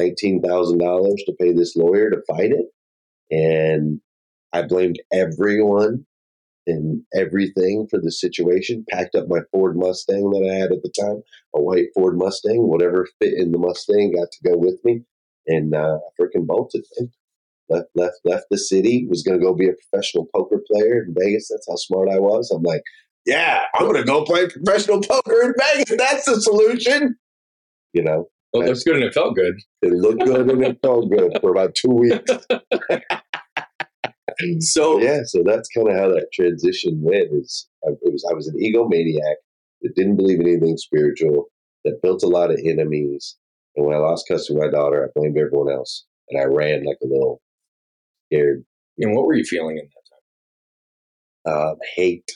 [0.00, 2.66] $19,000 to pay this lawyer to fight it.
[3.30, 4.00] And
[4.52, 6.06] I blamed everyone
[6.66, 8.84] and everything for the situation.
[8.90, 11.22] Packed up my Ford Mustang that I had at the time,
[11.54, 15.02] a white Ford Mustang, whatever fit in the Mustang got to go with me,
[15.46, 16.84] and uh, I freaking bolted.
[16.98, 17.10] Man.
[17.68, 19.06] Left, left, left the city.
[19.08, 21.48] Was going to go be a professional poker player in Vegas.
[21.48, 22.50] That's how smart I was.
[22.50, 22.82] I'm like,
[23.26, 25.96] yeah, I'm going to go play professional poker in Vegas.
[25.96, 27.16] That's the solution.
[27.92, 29.60] You know, well, it looks good and it felt good.
[29.82, 32.30] It looked good and it felt good for about two weeks.
[34.60, 37.28] so yeah, so that's kind of how that transition went.
[37.32, 39.36] Is I, it was I was an egomaniac
[39.82, 41.46] that didn't believe in anything spiritual,
[41.84, 43.36] that built a lot of enemies,
[43.76, 46.84] and when I lost custody of my daughter, I blamed everyone else, and I ran
[46.84, 47.40] like a little
[48.26, 48.64] scared.
[48.98, 49.88] And what were you feeling in
[51.44, 51.56] that time?
[51.56, 52.30] Uh, hate.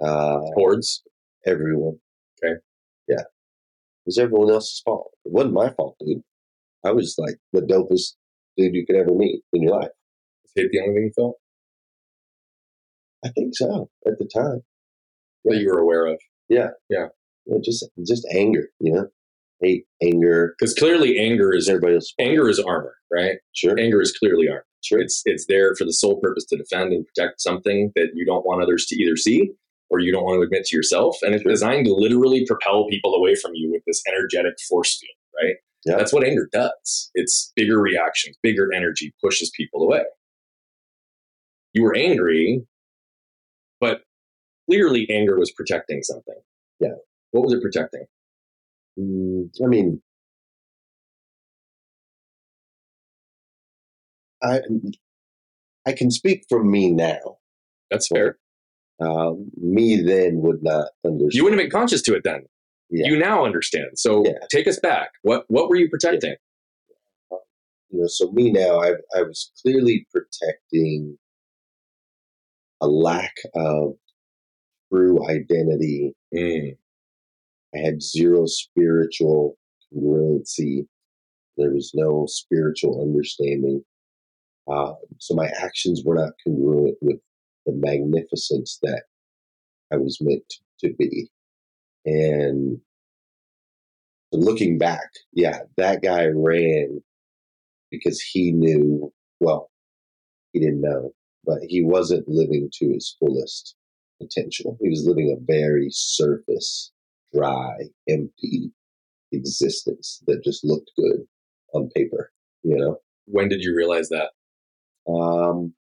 [0.00, 1.02] Uh, Towards
[1.46, 1.98] everyone.
[2.42, 2.54] Okay.
[3.08, 3.20] Yeah.
[3.20, 5.10] It was everyone else's fault.
[5.24, 6.22] It wasn't my fault, dude.
[6.84, 8.14] I was like the dopest
[8.56, 9.90] dude you could ever meet in your life
[10.54, 11.36] hate the only thing you felt?
[13.24, 14.62] I think so at the time.
[15.44, 16.18] That you were aware of.
[16.48, 16.68] Yeah.
[16.88, 17.06] Yeah.
[17.46, 19.08] yeah just just anger, you know?
[19.60, 20.54] Hate, anger.
[20.58, 22.12] Because clearly anger is everybody else.
[22.18, 23.36] Anger is armor, right?
[23.52, 23.78] Sure.
[23.78, 24.66] Anger is clearly armor.
[24.82, 25.00] Sure.
[25.00, 28.44] It's it's there for the sole purpose to defend and protect something that you don't
[28.44, 29.50] want others to either see
[29.90, 31.16] or you don't want to admit to yourself.
[31.22, 35.42] And it's designed to literally propel people away from you with this energetic force field,
[35.42, 35.56] right?
[35.84, 35.96] Yeah.
[35.96, 37.10] That's what anger does.
[37.14, 40.04] It's bigger reactions, bigger energy pushes people away
[41.74, 42.62] you were angry,
[43.80, 44.02] but
[44.68, 46.40] clearly anger was protecting something.
[46.80, 46.94] Yeah.
[47.32, 48.06] What was it protecting?
[48.98, 50.00] Mm, I mean,
[54.42, 54.60] I
[55.86, 57.38] I can speak from me now.
[57.90, 58.38] That's fair.
[59.00, 61.32] Um, me then would not understand.
[61.34, 62.44] You wouldn't have been conscious to it then.
[62.90, 63.06] Yeah.
[63.06, 63.98] You now understand.
[63.98, 64.38] So yeah.
[64.50, 65.10] take us back.
[65.22, 66.36] What what were you protecting?
[67.30, 67.38] Yeah.
[67.90, 71.18] You know, so me now, I I was clearly protecting
[72.80, 73.94] a lack of
[74.92, 76.14] true identity.
[76.34, 76.76] Mm.
[77.74, 79.56] I had zero spiritual
[79.92, 80.86] congruency.
[81.56, 83.84] There was no spiritual understanding.
[84.70, 87.18] Uh, so my actions were not congruent with
[87.66, 89.04] the magnificence that
[89.92, 91.30] I was meant to be.
[92.06, 92.80] And
[94.32, 97.02] looking back, yeah, that guy ran
[97.90, 99.70] because he knew, well,
[100.52, 101.12] he didn't know
[101.44, 103.74] but he wasn't living to his fullest
[104.20, 104.76] potential.
[104.80, 106.92] He was living a very surface,
[107.34, 107.76] dry,
[108.08, 108.72] empty
[109.32, 111.26] existence that just looked good
[111.74, 112.30] on paper,
[112.62, 112.98] you know?
[113.26, 114.30] When did you realize that?
[115.10, 115.74] Um,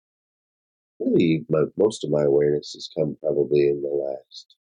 [1.01, 4.57] really, my, most of my awareness has come probably in the last.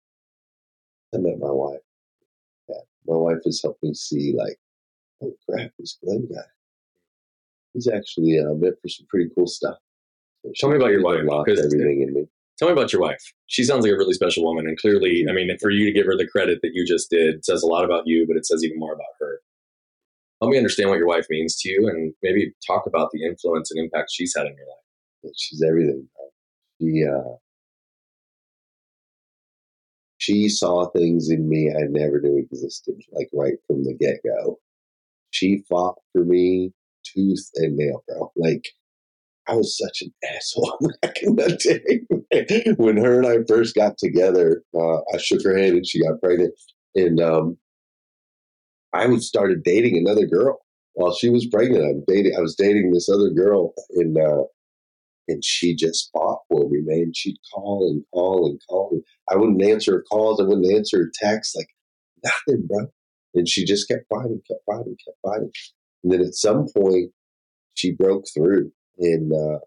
[1.14, 1.80] I met my wife.
[2.68, 4.58] Yeah, my wife has helped me see, like,
[5.24, 6.42] oh crap, this Glenn guy.
[7.74, 9.78] He's actually uh, meant for some pretty cool stuff.
[10.58, 11.22] Tell me about your wife.
[11.48, 12.26] Everything in me.
[12.58, 13.24] Tell me about your wife.
[13.48, 16.06] She sounds like a really special woman, and clearly, I mean, for you to give
[16.06, 18.64] her the credit that you just did says a lot about you, but it says
[18.64, 19.40] even more about her.
[20.42, 23.72] help me understand what your wife means to you, and maybe talk about the influence
[23.72, 25.34] and impact she's had in your life.
[25.38, 26.08] She's everything.
[26.82, 27.36] She uh,
[30.18, 34.60] she saw things in me I never knew existed, like right from the get go.
[35.32, 36.74] She fought for me
[37.04, 38.32] tooth and nail, bro.
[38.36, 38.70] Like
[39.50, 42.76] I was such an asshole back in the day.
[42.78, 46.22] when her and I first got together, uh, I shook her hand and she got
[46.22, 46.54] pregnant,
[46.96, 47.58] and um,
[48.94, 50.60] I started dating another girl
[50.94, 51.84] while she was pregnant.
[51.84, 52.34] I'm dating.
[52.38, 54.44] I was dating this other girl, and uh,
[55.28, 57.12] and she just fought for me, man.
[57.16, 59.02] She'd call and call and call.
[59.32, 60.40] I wouldn't answer her calls.
[60.40, 61.56] I wouldn't answer her texts.
[61.56, 61.70] Like
[62.24, 62.88] nothing, bro.
[63.36, 65.52] And she just kept fighting, kept fighting, kept fighting.
[66.04, 67.12] And then at some point,
[67.76, 69.60] she broke through, and uh,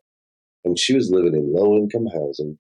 [0.65, 2.59] and she was living in low income housing.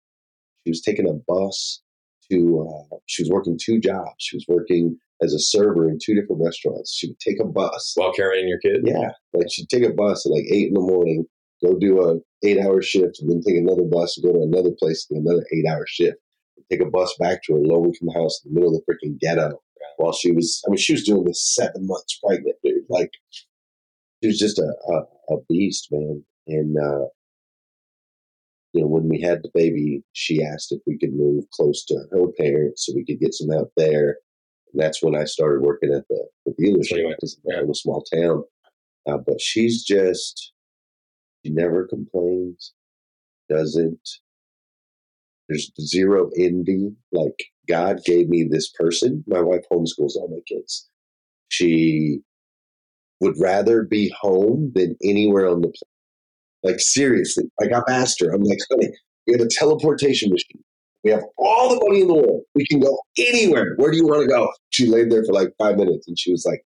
[0.64, 1.82] She was taking a bus
[2.30, 2.68] to.
[2.68, 4.16] Uh, she was working two jobs.
[4.18, 6.94] She was working as a server in two different restaurants.
[6.94, 8.82] She would take a bus while carrying your kid.
[8.84, 11.24] Yeah, like she'd take a bus at like eight in the morning,
[11.64, 14.74] go do a eight hour shift, and then take another bus and go to another
[14.78, 16.16] place and another eight hour shift.
[16.70, 19.18] Take a bus back to her low income house in the middle of the freaking
[19.18, 19.60] ghetto
[19.96, 20.62] while she was.
[20.66, 22.84] I mean, she was doing this seven months pregnant, dude.
[22.88, 23.10] Like
[24.22, 26.24] she was just a a, a beast, man.
[26.46, 27.06] And uh,
[28.72, 32.04] you know, when we had the baby, she asked if we could move close to
[32.10, 34.16] her parents so we could get some help there.
[34.72, 37.14] And that's when I started working at the, the dealership.
[37.20, 38.44] It's a little small town.
[39.06, 40.52] Uh, but she's just,
[41.44, 42.72] she never complains,
[43.50, 44.08] doesn't,
[45.48, 46.92] there's zero envy.
[47.10, 49.24] Like God gave me this person.
[49.26, 50.88] My wife homeschools all my kids.
[51.48, 52.20] She
[53.20, 55.91] would rather be home than anywhere on the planet.
[56.62, 58.90] Like seriously, like I've asked her, I'm like, honey,
[59.26, 60.62] we have a teleportation machine.
[61.04, 62.42] We have all the money in the world.
[62.54, 63.74] We can go anywhere.
[63.76, 64.48] Where do you want to go?
[64.70, 66.64] She laid there for like five minutes and she was like,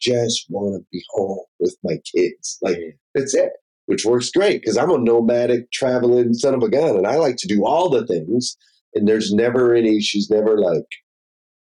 [0.00, 2.58] just want to be home with my kids.
[2.62, 2.78] Like,
[3.14, 3.52] that's it,
[3.86, 7.36] which works great because I'm a nomadic, traveling son of a gun and I like
[7.36, 8.56] to do all the things.
[8.94, 10.86] And there's never any, she's never like,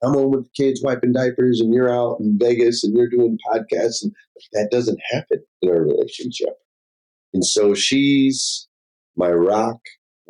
[0.04, 3.38] I'm home with the kids wiping diapers and you're out in Vegas and you're doing
[3.50, 4.04] podcasts.
[4.04, 4.14] And
[4.54, 6.56] that doesn't happen in our relationship.
[7.34, 8.68] And so she's
[9.16, 9.80] my rock.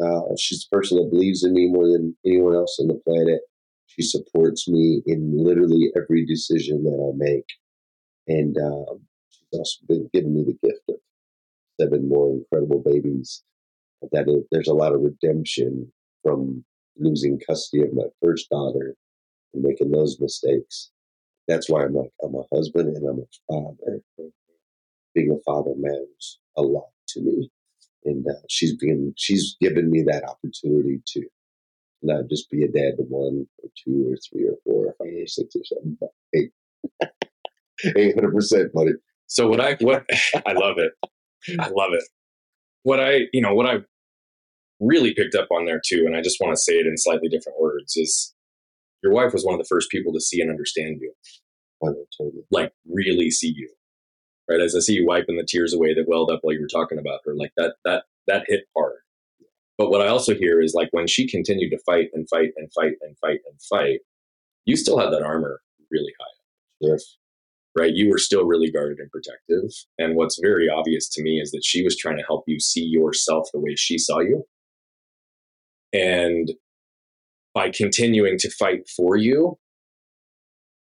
[0.02, 3.42] Uh, she's the person that believes in me more than anyone else on the planet.
[3.88, 7.46] She supports me in literally every decision that I make.
[8.28, 10.96] And um, she's also been giving me the gift of
[11.80, 13.44] seven more incredible babies.
[14.12, 15.92] That is, there's a lot of redemption
[16.24, 16.64] from
[16.98, 18.96] losing custody of my first daughter
[19.54, 20.92] and making those mistakes.
[21.48, 24.02] That's why I'm like, I'm a husband and I'm a father.
[25.16, 27.50] Being a father matters a lot to me.
[28.06, 31.24] And uh, she's been, she's given me that opportunity to
[32.02, 35.14] not just be a dad to one or two or three or four or five
[35.14, 36.52] or six or seven, but eight.
[37.86, 38.92] 800% buddy.
[39.28, 40.06] So what I, what,
[40.46, 40.92] I love it.
[41.60, 42.04] I love it.
[42.84, 43.78] What I, you know, what I
[44.80, 47.30] really picked up on there too, and I just want to say it in slightly
[47.30, 48.34] different words, is
[49.04, 51.14] your wife was one of the first people to see and understand you.
[52.52, 53.70] Like really see you
[54.50, 54.60] right?
[54.60, 56.98] As I see you wiping the tears away that welled up while you were talking
[56.98, 58.98] about her, like that, that, that hit hard.
[59.78, 62.70] But what I also hear is like when she continued to fight and fight and
[62.74, 64.00] fight and fight and fight,
[64.66, 66.26] you still had that armor really high.
[66.82, 67.18] Yes.
[67.78, 67.94] Right.
[67.94, 69.72] You were still really guarded and protective.
[69.98, 72.84] And what's very obvious to me is that she was trying to help you see
[72.84, 74.44] yourself the way she saw you.
[75.94, 76.52] And
[77.54, 79.58] by continuing to fight for you,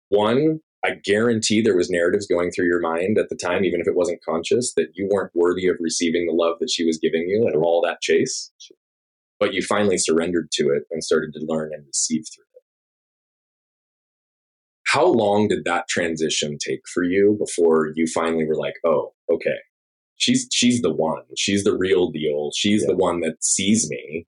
[0.09, 3.87] one, I guarantee there was narratives going through your mind at the time, even if
[3.87, 7.27] it wasn't conscious, that you weren't worthy of receiving the love that she was giving
[7.27, 8.51] you and all that chase.
[9.39, 12.63] But you finally surrendered to it and started to learn and receive through it.
[14.85, 19.57] How long did that transition take for you before you finally were like, oh, okay,
[20.15, 21.23] she's she's the one.
[21.35, 22.51] She's the real deal.
[22.55, 22.89] She's yeah.
[22.91, 24.27] the one that sees me.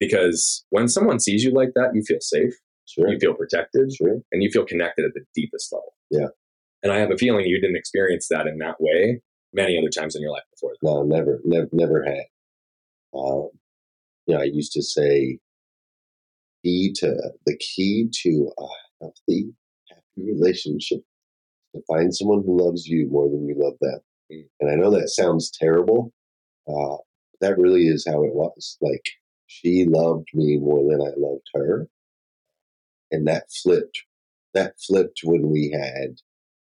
[0.00, 2.54] Because when someone sees you like that, you feel safe
[2.88, 3.08] Sure.
[3.08, 4.16] You feel protected sure.
[4.32, 5.94] and you feel connected at the deepest level.
[6.10, 6.28] Yeah.
[6.82, 9.20] And I have a feeling you didn't experience that in that way
[9.52, 10.72] many other times in your life before.
[10.80, 10.88] That.
[10.88, 12.24] No, never, never, never had.
[13.14, 13.50] Um,
[14.26, 15.38] you know, I used to say,
[16.64, 18.66] key to the key to a
[19.00, 19.52] healthy,
[19.88, 21.00] happy relationship
[21.74, 24.00] to find someone who loves you more than you love them.
[24.32, 24.48] Mm.
[24.60, 26.12] And I know that sounds terrible.
[26.68, 26.96] Uh,
[27.40, 28.76] that really is how it was.
[28.80, 29.04] Like
[29.46, 31.88] she loved me more than I loved her,
[33.10, 34.02] and that flipped.
[34.54, 36.16] That flipped when we had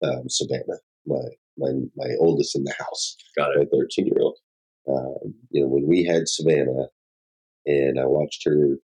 [0.09, 1.23] um, Savannah, my
[1.57, 4.39] my my oldest in the house, got it, my thirteen year old.
[4.89, 6.89] Um, you know, when we had Savannah,
[7.67, 8.79] and I watched her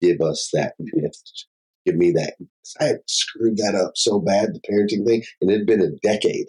[0.00, 1.46] give us that gift,
[1.84, 2.34] give me that.
[2.80, 5.90] I had screwed that up so bad, the parenting thing, and it had been a
[6.02, 6.46] decade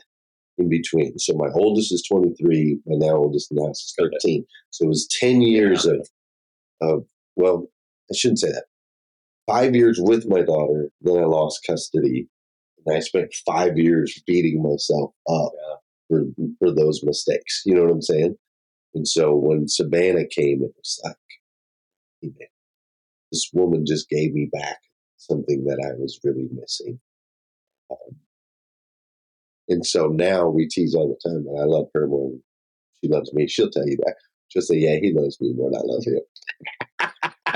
[0.58, 1.17] in between.
[1.20, 4.46] So my oldest is 23, my now oldest now is 13.
[4.72, 5.93] So it was 10 years yeah.
[5.93, 6.10] of,
[6.82, 7.67] of, well,
[8.12, 8.65] I shouldn't say that.
[9.47, 12.27] Five years with my daughter, then I lost custody.
[12.86, 15.75] And I spent five years beating myself up yeah.
[16.10, 16.23] for,
[16.60, 17.63] for those mistakes.
[17.65, 18.36] You know what I'm saying?
[18.95, 21.15] And so when Savannah came, it was like,
[23.31, 24.77] this woman just gave me back
[25.17, 26.99] something that I was really missing.
[27.91, 28.17] Um,
[29.69, 32.43] and so now we tease all the time that I love her more than
[33.03, 33.47] she loves me.
[33.47, 34.15] She'll tell you that.
[34.49, 36.19] She'll say, Yeah, he loves me more than I love him.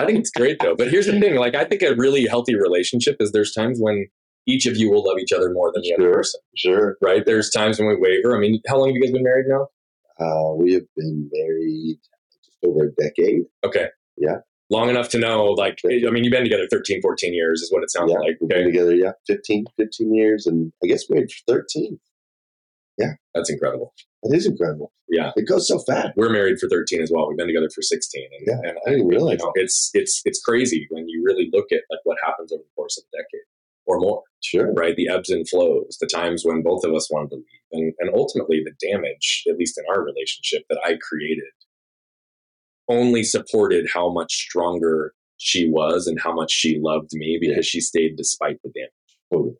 [0.01, 0.75] I think it's great though.
[0.75, 4.07] But here's the thing like, I think a really healthy relationship is there's times when
[4.47, 6.41] each of you will love each other more than the sure, other person.
[6.55, 6.97] Sure.
[7.01, 7.25] Right?
[7.25, 8.35] There's times when we waver.
[8.35, 9.67] I mean, how long have you guys been married now?
[10.19, 11.99] Uh, we have been married
[12.43, 13.43] just over a decade.
[13.63, 13.87] Okay.
[14.17, 14.37] Yeah
[14.71, 17.83] long enough to know, like, I mean, you've been together 13, 14 years is what
[17.83, 18.37] it sounds yeah, like.
[18.39, 18.63] We've okay.
[18.63, 21.99] been together, yeah, 15, 15 years, and I guess for 13.
[22.97, 23.11] Yeah.
[23.35, 23.93] That's incredible.
[24.23, 24.91] It is incredible.
[25.09, 25.31] Yeah.
[25.35, 26.09] It goes so fast.
[26.15, 27.27] We're married for 13 as well.
[27.27, 28.29] We've been together for 16.
[28.39, 31.49] And, yeah, and I didn't realize you know, it's, it's, it's crazy when you really
[31.51, 33.45] look at like what happens over the course of a decade
[33.87, 34.21] or more.
[34.43, 34.71] Sure.
[34.73, 34.95] Right.
[34.95, 38.15] The ebbs and flows, the times when both of us wanted to leave and, and
[38.15, 41.43] ultimately the damage, at least in our relationship that I created
[42.91, 47.61] only supported how much stronger she was and how much she loved me because yeah.
[47.69, 48.91] she stayed despite the damage.
[49.31, 49.55] Totally.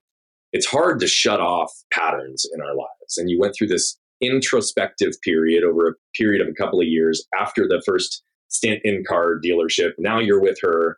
[0.53, 3.17] It's hard to shut off patterns in our lives.
[3.17, 7.25] And you went through this introspective period over a period of a couple of years
[7.39, 9.91] after the first stint in car dealership.
[9.97, 10.97] Now you're with her.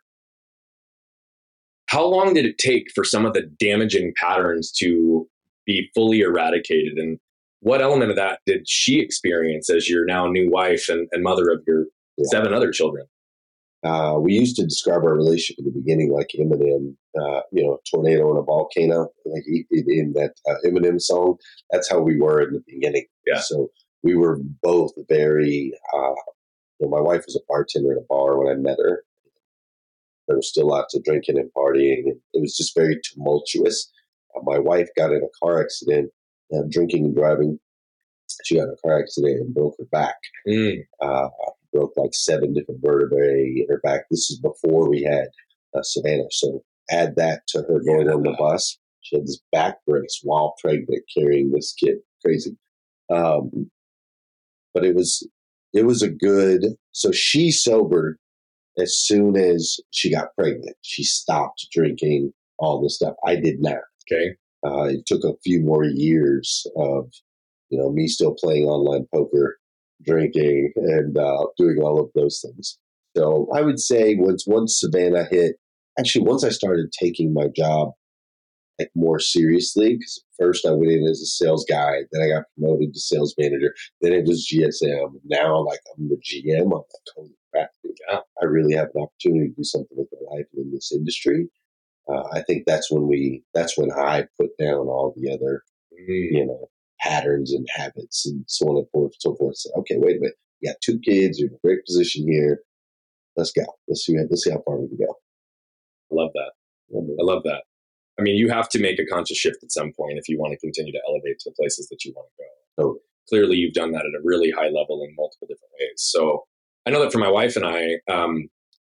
[1.86, 5.28] How long did it take for some of the damaging patterns to
[5.66, 6.98] be fully eradicated?
[6.98, 7.18] And
[7.60, 11.50] what element of that did she experience as your now new wife and, and mother
[11.50, 12.24] of your yeah.
[12.30, 13.06] seven other children?
[13.84, 17.78] Uh, we used to describe our relationship at the beginning like Eminem, uh, you know,
[17.90, 21.36] tornado and a volcano, like he, in that uh, Eminem song.
[21.70, 23.04] That's how we were in the beginning.
[23.26, 23.40] Yeah.
[23.40, 23.68] So
[24.02, 25.72] we were both very.
[25.92, 26.14] Uh,
[26.80, 29.04] you know, my wife was a bartender at a bar when I met her.
[30.26, 32.04] There was still lots of drinking and partying.
[32.06, 33.90] And it was just very tumultuous.
[34.34, 36.10] Uh, my wife got in a car accident,
[36.54, 37.60] uh, drinking and driving.
[38.44, 40.16] She got in a car accident and broke her back.
[40.48, 40.84] Mm.
[41.74, 44.02] Broke like seven different vertebrae in her back.
[44.10, 45.26] This is before we had
[45.76, 46.30] uh, Savannah.
[46.30, 48.78] So add that to her going on the bus.
[49.00, 51.96] She had this back brace while pregnant, carrying this kid.
[52.24, 52.56] Crazy.
[53.12, 53.70] Um,
[54.72, 55.28] but it was
[55.72, 56.64] it was a good.
[56.92, 58.18] So she sobered
[58.78, 60.76] as soon as she got pregnant.
[60.82, 63.14] She stopped drinking all this stuff.
[63.26, 63.78] I did not.
[64.10, 64.36] Okay.
[64.64, 67.12] Uh, it took a few more years of
[67.70, 69.58] you know me still playing online poker
[70.02, 72.78] drinking and uh, doing all of those things.
[73.16, 75.56] So I would say once once Savannah hit,
[75.98, 77.92] actually once I started taking my job
[78.78, 82.46] like more seriously, because first I went in as a sales guy, then I got
[82.58, 85.12] promoted to sales manager, then it was GSM.
[85.24, 86.62] Now like I'm the GM.
[86.62, 86.82] I'm like,
[87.14, 87.70] holy crap,
[88.42, 91.48] I really have an opportunity to do something with my life in this industry.
[92.08, 96.06] Uh, I think that's when we that's when I put down all the other mm.
[96.08, 96.68] you know
[97.04, 99.56] patterns and habits and so on and forth, so forth.
[99.56, 100.36] Say, okay, wait a minute.
[100.60, 101.38] You got two kids.
[101.38, 102.60] You're in a great position here.
[103.36, 103.64] Let's go.
[103.88, 104.16] Let's see.
[104.18, 105.14] Let's see how far we can go.
[106.10, 106.52] I love that.
[106.94, 107.62] I love that.
[108.18, 110.52] I mean, you have to make a conscious shift at some point if you want
[110.52, 112.84] to continue to elevate to the places that you want to go.
[112.84, 112.98] Oh.
[113.28, 115.94] Clearly, you've done that at a really high level in multiple different ways.
[115.96, 116.44] So
[116.86, 118.48] I know that for my wife and I, um,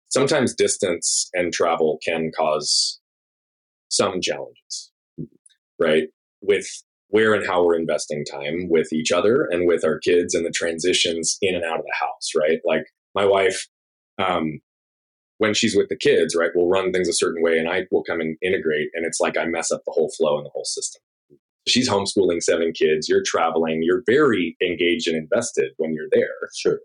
[0.09, 2.99] sometimes distance and travel can cause
[3.89, 4.91] some challenges,
[5.79, 6.05] right?
[6.41, 6.67] With
[7.09, 10.51] where and how we're investing time with each other and with our kids and the
[10.51, 12.59] transitions in and out of the house, right?
[12.65, 13.67] Like my wife,
[14.17, 14.59] um,
[15.37, 18.03] when she's with the kids, right, will run things a certain way and I will
[18.03, 18.89] come and integrate.
[18.93, 21.01] And it's like I mess up the whole flow and the whole system.
[21.67, 26.49] She's homeschooling seven kids, you're traveling, you're very engaged and invested when you're there.
[26.55, 26.79] Sure.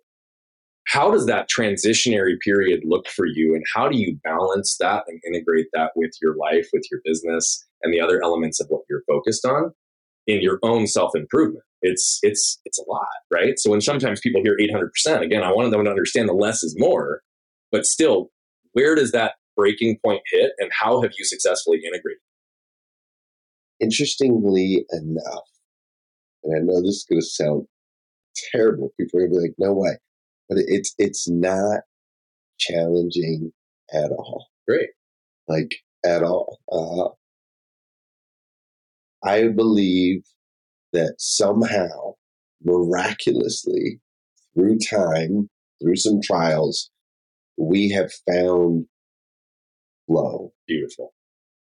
[0.87, 3.54] How does that transitionary period look for you?
[3.54, 7.64] And how do you balance that and integrate that with your life, with your business,
[7.82, 9.72] and the other elements of what you're focused on?
[10.31, 11.64] In your own self improvement.
[11.83, 13.59] It's it's it's a lot, right?
[13.59, 16.74] So when sometimes people hear 800%, again, I wanted them to understand the less is
[16.78, 17.22] more,
[17.72, 18.31] but still,
[18.72, 22.20] where does that breaking point hit, and how have you successfully integrated?
[23.81, 25.49] Interestingly enough,
[26.45, 27.66] and I know this is going to sound
[28.53, 28.93] terrible.
[28.99, 29.97] People are going to be like, "No way,"
[30.49, 31.81] but it's it's not
[32.59, 33.53] challenging
[33.93, 34.49] at all.
[34.68, 34.91] Great,
[35.49, 36.59] like at all.
[36.70, 37.09] Uh,
[39.25, 40.23] I believe
[40.93, 42.14] that somehow,
[42.62, 44.01] miraculously,
[44.55, 45.49] through time,
[45.83, 46.91] through some trials,
[47.57, 48.87] we have found
[50.07, 50.53] flow.
[50.66, 51.12] Beautiful.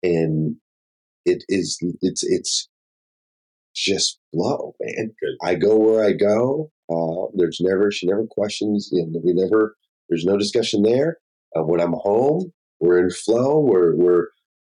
[0.02, 0.56] And
[1.24, 2.68] it is it's it's
[3.74, 5.12] just flow, man.
[5.20, 5.36] Good.
[5.42, 6.70] I go where I go.
[6.90, 8.90] Uh, there's never, she never questions.
[8.92, 9.76] You know, we never,
[10.08, 11.18] there's no discussion there.
[11.56, 13.60] Uh, when I'm home, we're in flow.
[13.60, 14.28] We're, we're,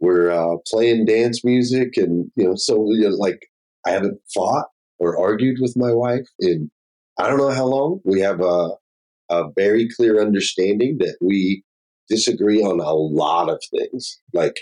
[0.06, 1.98] we're uh, playing dance music.
[1.98, 3.48] And, you know, so, you know, like,
[3.86, 4.68] I haven't fought
[5.00, 6.70] or argued with my wife in
[7.18, 8.02] I don't know how long.
[8.04, 8.72] We have a,
[9.30, 11.64] a very clear understanding that we
[12.10, 14.58] disagree on a lot of things, like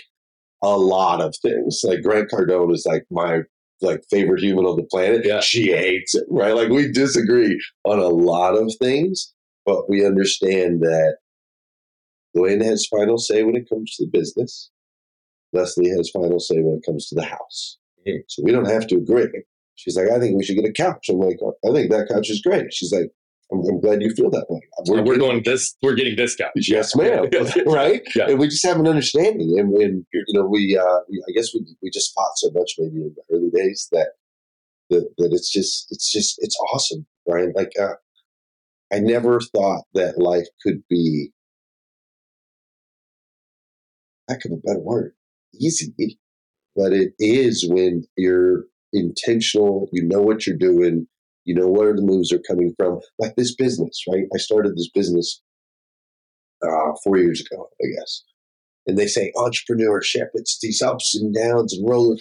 [0.62, 1.80] a lot of things.
[1.82, 3.40] Like Grant Cardone is like my
[3.82, 5.22] like favorite human on the planet.
[5.24, 5.40] Yeah.
[5.40, 6.54] She hates it, right?
[6.54, 9.32] Like we disagree on a lot of things,
[9.66, 11.16] but we understand that
[12.36, 14.70] Dwayne has final say when it comes to the business.
[15.54, 17.78] Leslie has final say when it comes to the house.
[18.06, 18.22] Mhm.
[18.28, 19.28] So we don't have to agree.
[19.76, 21.06] She's like, I think we should get a couch.
[21.08, 22.72] I'm like, I think that couch is great.
[22.72, 23.10] She's like,
[23.52, 24.60] I'm, I'm glad you feel that way.
[24.86, 25.76] We're, getting- going this.
[25.82, 26.68] We're getting discounts.
[26.68, 27.28] Yes, ma'am.
[27.66, 28.02] right?
[28.14, 28.28] Yeah.
[28.28, 29.58] And we just have an understanding.
[29.58, 32.72] And, and you know, we, uh, we, I guess we, we just fought so much
[32.78, 34.10] maybe in the early days that,
[34.90, 37.52] that, that it's just, it's just, it's awesome, Brian.
[37.54, 37.94] Like, uh,
[38.92, 41.30] I never thought that life could be,
[44.28, 45.12] heck of a better word,
[45.60, 46.18] easy.
[46.76, 51.06] But it is when you're intentional, you know what you're doing,
[51.44, 53.00] you know where the moves are coming from.
[53.18, 54.24] Like this business, right?
[54.34, 55.40] I started this business
[56.62, 58.22] uh, four years ago, I guess.
[58.86, 62.16] And they say entrepreneurship, it's these ups and downs and roller.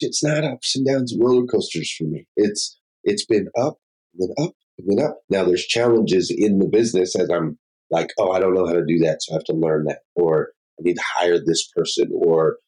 [0.00, 2.26] It's not ups and downs and roller coasters for me.
[2.36, 3.76] It's it's been up,
[4.14, 5.18] then up, and then up.
[5.30, 7.58] Now there's challenges in the business as I'm
[7.90, 10.00] like, oh, I don't know how to do that, so I have to learn that,
[10.14, 12.58] or I need to hire this person, or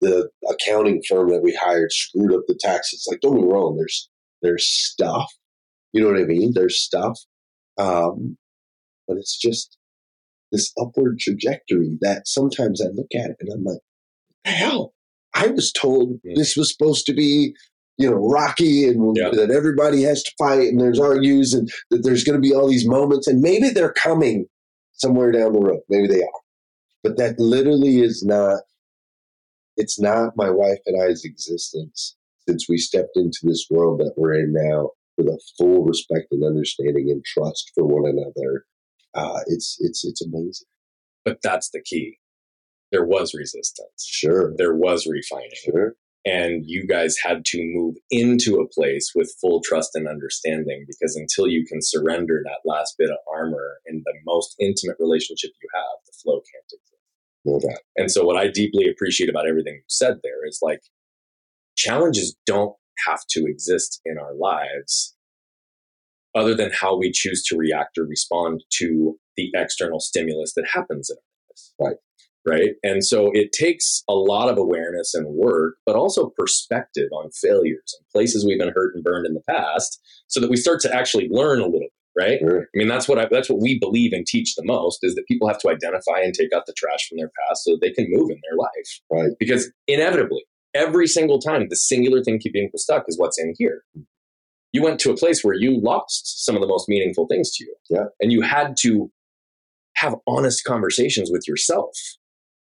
[0.00, 3.06] the accounting firm that we hired screwed up the taxes.
[3.10, 4.08] Like, don't get me wrong, there's
[4.42, 5.32] there's stuff.
[5.92, 6.52] You know what I mean?
[6.54, 7.18] There's stuff.
[7.78, 8.36] Um,
[9.08, 9.76] but it's just
[10.52, 13.80] this upward trajectory that sometimes I look at it and I'm like,
[14.44, 14.92] hell?
[15.34, 17.54] I was told this was supposed to be,
[17.98, 19.30] you know, rocky and Yeah.
[19.32, 22.68] that everybody has to fight and there's argues and that there's going to be all
[22.68, 24.46] these moments and maybe they're coming
[24.92, 25.80] somewhere down the road.
[25.88, 26.40] Maybe they are.
[27.08, 28.60] But that literally is not,
[29.76, 32.16] it's not my wife and I's existence
[32.48, 36.44] since we stepped into this world that we're in now with a full respect and
[36.44, 38.64] understanding and trust for one another.
[39.14, 40.68] Uh, it's it's it's amazing.
[41.24, 42.18] But that's the key.
[42.92, 44.06] There was resistance.
[44.06, 45.50] Sure, There was refining.
[45.64, 45.94] sure.
[46.26, 51.16] and you guys had to move into a place with full trust and understanding because
[51.16, 55.68] until you can surrender that last bit of armor in the most intimate relationship you
[55.74, 56.95] have the flow can't exist
[57.96, 60.80] And so what i deeply appreciate about everything you said there is like
[61.76, 62.74] challenges don't
[63.06, 65.14] have to exist in our lives
[66.34, 71.10] other than how we choose to react or respond to the external stimulus that happens
[71.10, 72.00] in our lives.
[72.46, 72.52] Right.
[72.52, 72.74] right?
[72.82, 77.94] And so it takes a lot of awareness and work but also perspective on failures
[77.98, 80.94] and places we've been hurt and burned in the past so that we start to
[80.94, 82.62] actually learn a little bit right Sure.
[82.62, 85.26] I mean, that's what I, that's what we believe and teach the most is that
[85.26, 87.90] people have to identify and take out the trash from their past so that they
[87.90, 89.00] can move in their life.
[89.10, 89.36] Right.
[89.38, 90.44] Because inevitably,
[90.74, 93.82] every single time, the singular thing keeping people stuck is what's in here.
[93.94, 94.02] Hmm.
[94.72, 97.64] You went to a place where you lost some of the most meaningful things to
[97.64, 97.74] you.
[97.88, 98.04] Yeah.
[98.20, 99.10] And you had to
[99.96, 101.96] have honest conversations with yourself,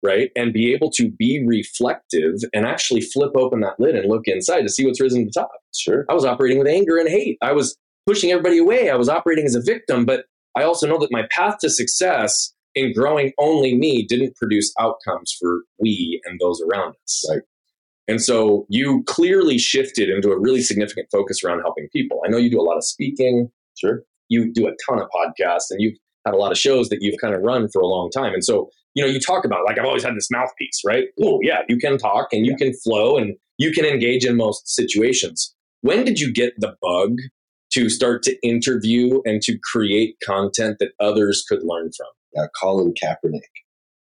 [0.04, 0.30] right?
[0.36, 4.62] And be able to be reflective and actually flip open that lid and look inside
[4.62, 5.50] to see what's risen to the top.
[5.74, 6.04] Sure.
[6.08, 7.38] I was operating with anger and hate.
[7.42, 7.76] I was
[8.06, 8.90] pushing everybody away.
[8.90, 10.24] I was operating as a victim, but
[10.56, 15.34] I also know that my path to success in growing only me didn't produce outcomes
[15.38, 17.24] for we and those around us.
[17.30, 17.42] Right.
[18.08, 22.20] And so you clearly shifted into a really significant focus around helping people.
[22.24, 24.02] I know you do a lot of speaking, Sure.
[24.28, 27.20] you do a ton of podcasts, and you've had a lot of shows that you've
[27.20, 28.32] kind of run for a long time.
[28.32, 31.04] And so, you know, you talk about like I've always had this mouthpiece, right?
[31.22, 34.68] Oh, yeah, you can talk and you can flow and you can engage in most
[34.68, 35.54] situations.
[35.82, 37.16] When did you get the bug
[37.72, 42.42] to start to interview and to create content that others could learn from?
[42.42, 43.40] Uh, Colin Kaepernick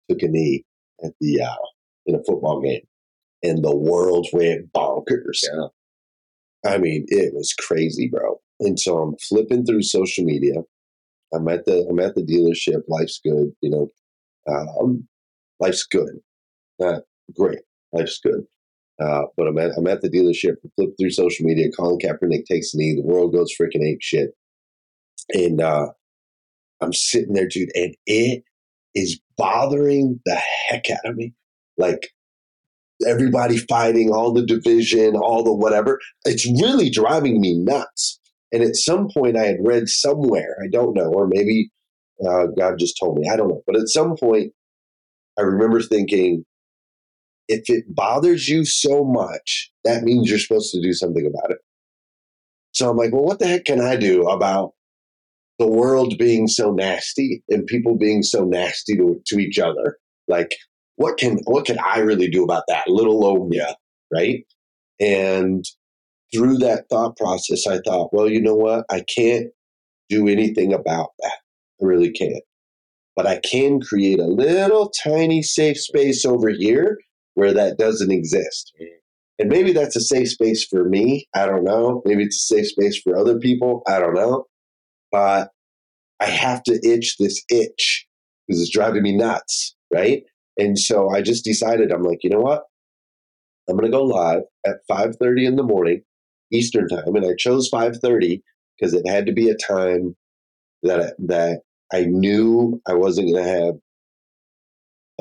[0.09, 0.65] took a knee
[1.03, 1.55] at the uh,
[2.05, 2.87] in a football game,
[3.43, 5.41] and the world went bonkers.
[5.43, 5.67] Yeah.
[6.65, 8.39] I mean, it was crazy, bro.
[8.59, 10.61] And so I'm flipping through social media.
[11.33, 12.83] I'm at the I'm at the dealership.
[12.87, 13.87] Life's good, you know.
[14.47, 15.07] Um,
[15.59, 16.19] life's good,
[16.83, 16.99] uh,
[17.35, 17.59] great.
[17.93, 18.45] Life's good.
[18.99, 20.55] Uh, but I'm at I'm at the dealership.
[20.75, 21.71] Flip through social media.
[21.75, 22.95] Colin Kaepernick takes a knee.
[22.95, 24.31] The world goes freaking ape shit.
[25.33, 25.87] And uh,
[26.81, 28.43] I'm sitting there, dude, and it
[28.93, 31.33] is bothering the heck out of me.
[31.77, 32.09] Like
[33.07, 35.99] everybody fighting, all the division, all the whatever.
[36.25, 38.19] It's really driving me nuts.
[38.51, 41.69] And at some point, I had read somewhere, I don't know, or maybe
[42.27, 43.61] uh, God just told me, I don't know.
[43.65, 44.51] But at some point,
[45.39, 46.43] I remember thinking,
[47.51, 51.57] if it bothers you so much that means you're supposed to do something about it.
[52.73, 54.71] So I'm like, well, what the heck can I do about
[55.59, 59.97] the world being so nasty and people being so nasty to, to each other?
[60.27, 60.55] Like,
[60.95, 62.87] what can what can I really do about that?
[62.87, 63.61] Little old me,
[64.13, 64.43] right?
[64.99, 65.65] And
[66.33, 68.85] through that thought process, I thought, well, you know what?
[68.89, 69.47] I can't
[70.09, 71.39] do anything about that.
[71.81, 72.43] I really can't.
[73.15, 76.97] But I can create a little tiny safe space over here
[77.35, 78.73] where that doesn't exist.
[79.39, 81.27] And maybe that's a safe space for me.
[81.35, 82.01] I don't know.
[82.05, 83.81] Maybe it's a safe space for other people.
[83.87, 84.45] I don't know.
[85.11, 85.49] But
[86.19, 88.07] I have to itch this itch
[88.47, 89.75] because it's driving me nuts.
[89.93, 90.23] Right.
[90.57, 92.63] And so I just decided, I'm like, you know what?
[93.69, 96.01] I'm going to go live at 5:30 in the morning
[96.51, 98.41] Eastern time, and I chose 5:30
[98.77, 100.15] because it had to be a time
[100.83, 101.61] that that
[101.93, 103.75] I knew I wasn't going to have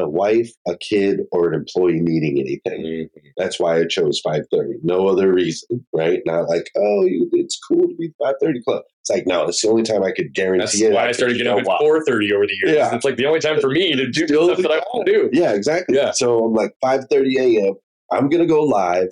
[0.01, 2.83] a wife, a kid, or an employee needing anything.
[2.85, 3.29] Mm-hmm.
[3.37, 4.75] That's why I chose 5:30.
[4.83, 6.21] No other reason, right?
[6.27, 8.83] Not like, oh, it's cool to be 5:30 club.
[9.01, 10.93] It's like, no, it's the only time I could guarantee That's it.
[10.93, 12.77] why I, I started getting up at 4:30 over the years.
[12.77, 12.95] Yeah.
[12.95, 15.31] It's like the only time for me to do stuff that I want to do.
[15.33, 15.97] Yeah, exactly.
[15.97, 16.11] Yeah.
[16.13, 17.75] So I'm like 5:30 a.m.
[18.13, 19.09] I'm gonna go live,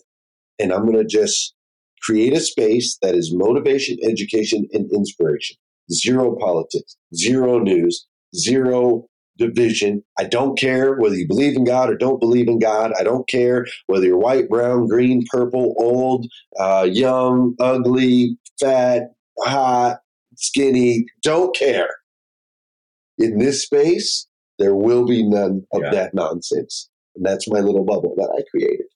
[0.58, 1.54] and I'm gonna just
[2.02, 5.56] create a space that is motivation, education, and inspiration.
[5.90, 9.06] Zero politics, zero news, zero
[9.38, 10.02] division.
[10.18, 12.92] I don't care whether you believe in God or don't believe in God.
[12.98, 16.26] I don't care whether you're white, brown, green, purple, old,
[16.58, 19.98] uh, young, ugly, fat, hot,
[20.36, 21.06] skinny.
[21.22, 21.88] Don't care.
[23.16, 24.26] In this space,
[24.58, 25.90] there will be none of yeah.
[25.90, 26.88] that nonsense.
[27.16, 28.86] And that's my little bubble that I created.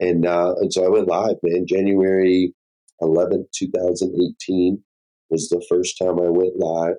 [0.00, 1.66] And uh, and so I went live, man.
[1.66, 2.52] January
[3.00, 4.82] 11th, 2018
[5.30, 6.96] was the first time I went live.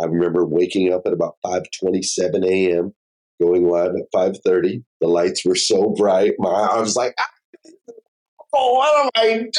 [0.00, 2.94] I remember waking up at about 5:27 a.m.,
[3.40, 4.84] going live at 5:30.
[5.00, 7.14] The lights were so bright, my I was like,
[8.54, 9.50] "Oh, what am I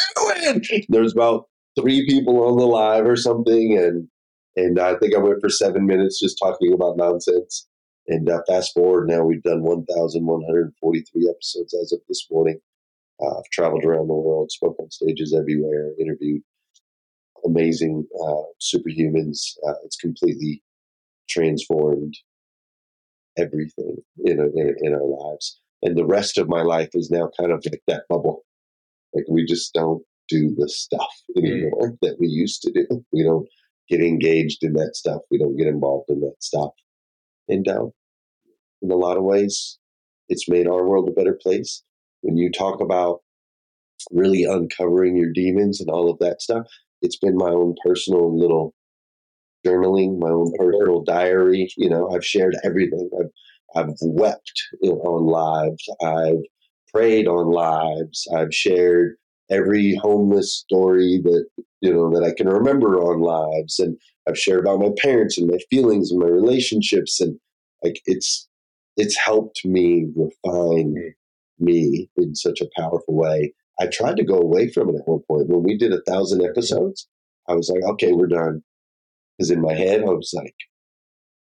[0.51, 1.47] doing?" There's about
[1.79, 4.07] three people on the live or something, and
[4.55, 7.67] and I think I went for seven minutes just talking about nonsense.
[8.07, 12.59] And uh, fast forward now, we've done 1,143 episodes as of this morning.
[13.21, 16.41] Uh, I've traveled around the world, spoke on stages everywhere, interviewed
[17.45, 19.39] amazing uh, superhumans.
[19.67, 20.63] Uh, it's completely
[21.29, 22.15] transformed
[23.37, 25.59] everything in, a, in, in our lives.
[25.81, 28.43] And the rest of my life is now kind of like that bubble.
[29.13, 31.45] Like we just don't do the stuff mm.
[31.45, 33.05] anymore that we used to do.
[33.11, 33.47] We don't
[33.89, 35.21] get engaged in that stuff.
[35.31, 36.71] We don't get involved in that stuff.
[37.47, 37.87] And uh,
[38.81, 39.79] in a lot of ways,
[40.27, 41.83] it's made our world a better place.
[42.21, 43.21] When you talk about
[44.11, 46.67] really uncovering your demons and all of that stuff,
[47.02, 48.74] it's been my own personal little
[49.66, 51.70] journaling, my own personal diary.
[51.78, 53.10] You know, I've shared everything.
[53.20, 53.30] I've
[53.76, 54.52] I've wept
[54.84, 55.84] on lives.
[56.02, 56.41] I've
[56.93, 58.28] prayed on lives.
[58.36, 59.16] I've shared
[59.52, 61.45] every homeless story that
[61.82, 63.97] you know that I can remember on lives, and
[64.28, 67.39] I've shared about my parents and my feelings and my relationships, and
[67.84, 68.47] like it's
[68.97, 71.12] it's helped me refine mm.
[71.60, 73.54] me in such a powerful way.
[73.80, 75.47] I tried to go away from it at one point.
[75.47, 77.07] When we did a thousand episodes,
[77.47, 78.61] I was like, okay, we're done.
[79.38, 80.55] Because in my head, I was like,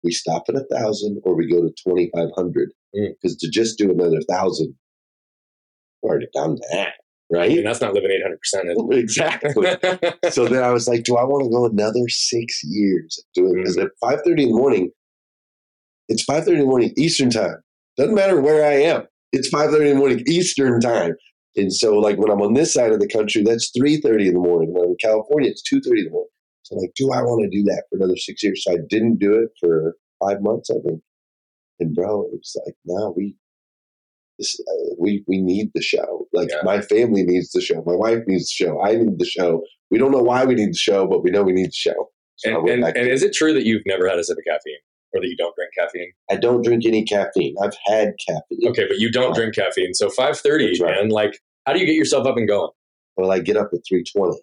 [0.05, 2.71] we stop at a thousand or we go to 2,500.
[2.93, 3.39] Because mm.
[3.41, 4.75] to just do another thousand,
[6.03, 6.93] we already done that.
[7.31, 7.51] Right.
[7.51, 8.11] And that's not living
[8.55, 8.93] 800%.
[8.99, 9.53] exactly.
[10.31, 13.77] so then I was like, do I want to go another six years doing Because
[13.77, 13.85] mm.
[13.85, 14.91] at 5.30 in the morning,
[16.09, 17.57] it's 5.30 in the morning Eastern time.
[17.97, 19.07] Doesn't matter where I am.
[19.33, 21.17] It's 5.30 in the morning Eastern time.
[21.57, 24.41] And so, like when I'm on this side of the country, that's 3:30 in the
[24.41, 24.73] morning.
[24.73, 26.31] When I'm in California, it's 2:30 in the morning.
[26.63, 28.63] So, I'm like, do I want to do that for another six years?
[28.65, 31.01] So I didn't do it for five months, I think.
[31.81, 33.37] And bro, it was like, no, we
[34.39, 36.27] this, uh, we we need the show.
[36.33, 36.61] Like yeah.
[36.63, 37.83] my family needs the show.
[37.85, 38.83] My wife needs the show.
[38.83, 39.63] I need the show.
[39.91, 42.11] We don't know why we need the show, but we know we need the show.
[42.37, 44.79] So and, and, and is it true that you've never had a sip of caffeine?
[45.13, 46.13] Or that you don't drink caffeine?
[46.31, 47.55] I don't drink any caffeine.
[47.63, 48.69] I've had caffeine.
[48.69, 49.95] Okay, but you don't drink caffeine.
[49.95, 50.95] So 5:30, right.
[50.95, 52.71] man, like how do you get yourself up and going?
[53.17, 54.37] Well, I get up at 3:20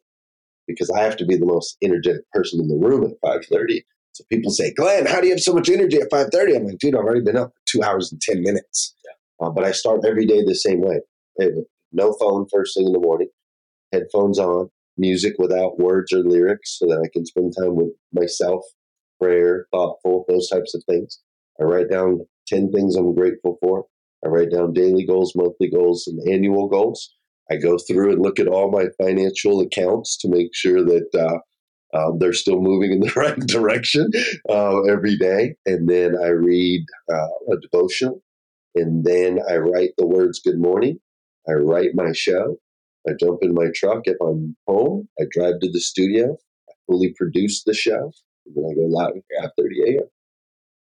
[0.68, 3.84] because I have to be the most energetic person in the room at 5:30.
[4.14, 6.78] So people say, "Glenn, how do you have so much energy at 5:30?" I'm like,
[6.80, 9.48] "Dude, I've already been up two hours and 10 minutes." Yeah.
[9.48, 11.02] Uh, but I start every day the same way.
[11.92, 13.30] No phone first thing in the morning,
[13.92, 18.64] headphones on, music without words or lyrics, so that I can spend time with myself,
[19.22, 21.20] prayer, thoughtful, those types of things.
[21.60, 23.86] I write down 10 things I'm grateful for.
[24.24, 27.14] I write down daily goals, monthly goals, and annual goals.
[27.52, 31.98] I go through and look at all my financial accounts to make sure that uh,
[31.98, 34.10] um, they're still moving in the right direction
[34.50, 35.56] uh, every day.
[35.66, 38.22] And then I read uh, a devotional.
[38.74, 41.00] And then I write the words good morning.
[41.48, 42.58] I write my show.
[43.08, 45.08] I jump in my truck if I'm home.
[45.20, 46.36] I drive to the studio.
[46.68, 48.12] I fully produce the show.
[48.46, 50.10] And going to go live at 5:30 a.m.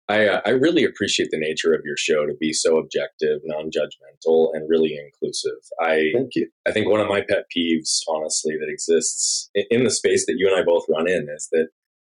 [0.08, 4.48] I, uh, I really appreciate the nature of your show to be so objective, non-judgmental,
[4.54, 5.60] and really inclusive.
[5.80, 6.48] I Thank you.
[6.66, 10.48] I think one of my pet peeves, honestly, that exists in the space that you
[10.48, 11.68] and I both run in is that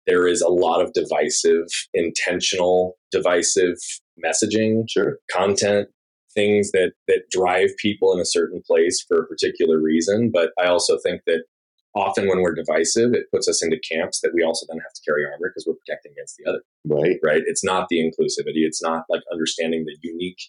[0.08, 3.76] there is a lot of divisive, intentional, divisive
[4.22, 5.18] messaging, Sure.
[5.30, 5.88] content,
[6.34, 10.30] things that that drive people in a certain place for a particular reason.
[10.32, 11.44] But I also think that
[11.94, 15.02] often when we're divisive, it puts us into camps that we also then have to
[15.06, 17.18] carry armor because we're protecting against the other Right.
[17.22, 17.42] right?
[17.46, 18.66] It's not the inclusivity.
[18.66, 20.40] It's not like understanding the unique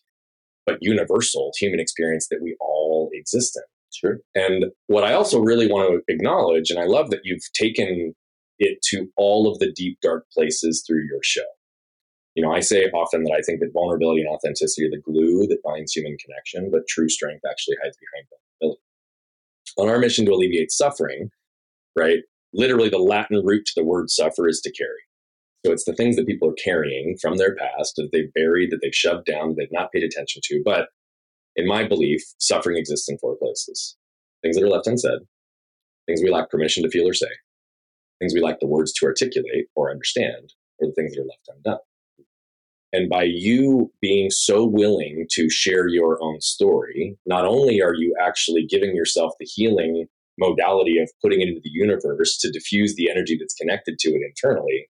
[0.65, 3.63] but universal human experience that we all exist in.
[3.93, 4.19] Sure.
[4.33, 8.13] And what I also really want to acknowledge, and I love that you've taken
[8.57, 11.45] it to all of the deep, dark places through your show.
[12.33, 15.47] You know, I say often that I think that vulnerability and authenticity are the glue
[15.47, 18.44] that binds human connection, but true strength actually hides behind vulnerability.
[19.77, 21.29] On our mission to alleviate suffering,
[21.95, 22.19] right?
[22.53, 25.01] Literally, the Latin root to the word suffer is to carry.
[25.65, 28.79] So it's the things that people are carrying from their past that they've buried, that
[28.81, 30.61] they've shoved down, that they've not paid attention to.
[30.63, 30.89] But
[31.55, 33.97] in my belief, suffering exists in four places
[34.43, 35.21] things that are left unsaid,
[36.05, 37.25] things we lack permission to feel or say,
[38.19, 41.49] things we lack the words to articulate or understand, or the things that are left
[41.49, 41.79] undone.
[42.95, 48.15] And by you being so willing to share your own story, not only are you
[48.21, 50.05] actually giving yourself the healing
[50.39, 54.21] modality of putting it into the universe to diffuse the energy that's connected to it
[54.25, 54.87] internally,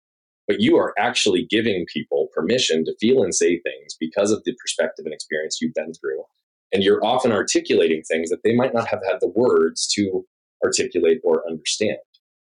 [0.47, 4.55] but you are actually giving people permission to feel and say things because of the
[4.61, 6.23] perspective and experience you've been through.
[6.75, 10.27] And you're often articulating things that they might not have had the words to
[10.63, 11.97] articulate or understand.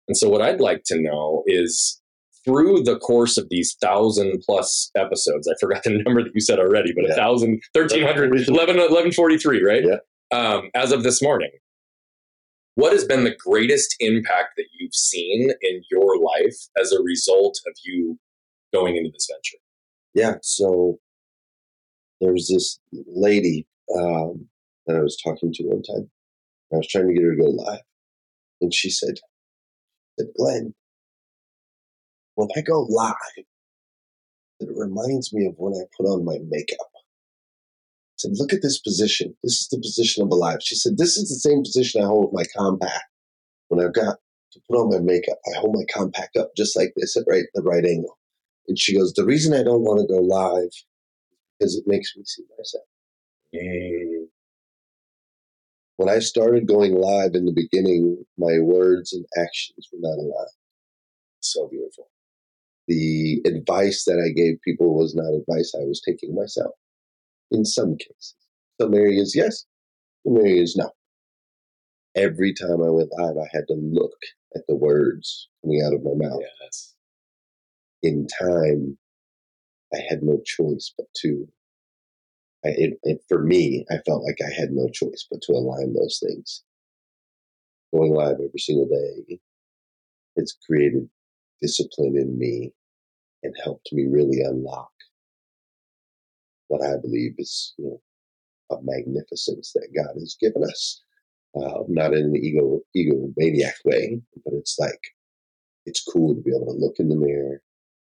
[0.07, 2.01] And so, what I'd like to know is
[2.45, 6.59] through the course of these thousand plus episodes, I forgot the number that you said
[6.59, 7.15] already, but a Yeah.
[7.15, 9.83] thousand, 1300, 11, 1143, right?
[9.83, 9.97] Yeah.
[10.37, 11.51] Um, as of this morning,
[12.75, 17.59] what has been the greatest impact that you've seen in your life as a result
[17.67, 18.19] of you
[18.73, 19.61] going into this venture?
[20.13, 20.35] Yeah.
[20.41, 20.99] So
[22.21, 23.65] there was this lady
[23.97, 24.47] um,
[24.87, 26.09] that I was talking to one time.
[26.73, 27.81] I was trying to get her to go live,
[28.61, 29.15] and she said,
[30.19, 30.73] said Glenn,
[32.35, 33.15] when I go live,
[34.59, 36.77] it reminds me of when I put on my makeup.
[38.03, 39.35] I said, look at this position.
[39.43, 40.59] This is the position of a live.
[40.63, 43.05] She said, this is the same position I hold with my compact.
[43.69, 44.17] When I've got
[44.53, 47.45] to put on my makeup, I hold my compact up just like this at right
[47.55, 48.17] the right angle.
[48.67, 50.85] And she goes, the reason I don't want to go live is
[51.59, 52.85] because it makes me see myself.
[53.55, 54.27] Mm,
[55.97, 60.49] When I started going live in the beginning, my words and actions were not aligned.
[61.41, 62.07] so beautiful.
[62.87, 66.75] The advice that I gave people was not advice I was taking myself.
[67.51, 68.35] In some cases,
[68.79, 69.65] some areas, yes,
[70.25, 70.91] some areas, no.
[72.15, 74.17] Every time I went live, I had to look
[74.55, 76.41] at the words coming out of my mouth.
[76.61, 76.93] Yes.
[78.03, 78.97] In time,
[79.93, 81.47] I had no choice but to.
[82.63, 85.93] I, it, it, for me, I felt like I had no choice but to align
[85.93, 86.63] those things.
[87.93, 89.39] Going live every single day,
[90.35, 91.09] it's created
[91.61, 92.71] discipline in me
[93.43, 94.89] and helped me really unlock
[96.67, 101.01] what I believe is you know, a magnificence that God has given us.
[101.55, 104.99] Uh, not in an ego egomaniac way, but it's like
[105.85, 107.61] it's cool to be able to look in the mirror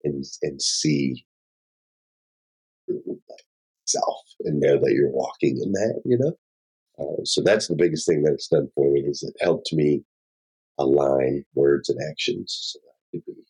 [0.05, 1.25] and and see
[3.85, 6.01] self and know that you're walking in that.
[6.05, 6.33] You know,
[6.99, 10.05] uh, so that's the biggest thing that it's done for me is it helped me
[10.77, 13.43] align words and actions so that Could be the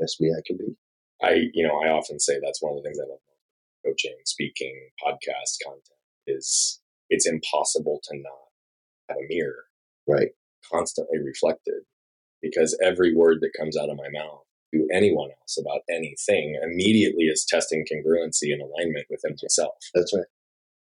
[0.00, 0.76] best me I can be.
[1.22, 4.16] I, you know, I often say that's one of the things I love about coaching,
[4.24, 4.74] speaking,
[5.04, 6.80] podcast content is
[7.10, 8.48] it's impossible to not
[9.10, 9.64] have a mirror
[10.08, 10.30] Right.
[10.72, 11.82] constantly reflected
[12.42, 14.42] because every word that comes out of my mouth
[14.74, 19.74] to anyone else about anything immediately is testing congruency and alignment within myself.
[19.94, 20.26] That's right.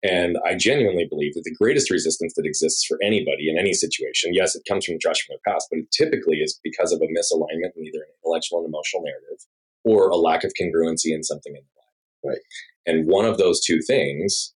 [0.03, 4.33] And I genuinely believe that the greatest resistance that exists for anybody in any situation,
[4.33, 7.03] yes, it comes from the trash from their past, but it typically is because of
[7.03, 9.45] a misalignment in either an intellectual and emotional narrative
[9.85, 12.37] or a lack of congruency in something in their life.
[12.37, 12.43] Right.
[12.87, 14.55] And one of those two things,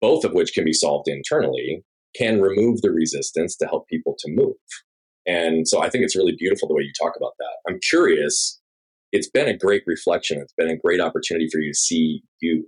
[0.00, 1.84] both of which can be solved internally,
[2.14, 4.54] can remove the resistance to help people to move.
[5.26, 7.56] And so I think it's really beautiful the way you talk about that.
[7.68, 8.60] I'm curious,
[9.10, 10.38] it's been a great reflection.
[10.38, 12.66] It's been a great opportunity for you to see you.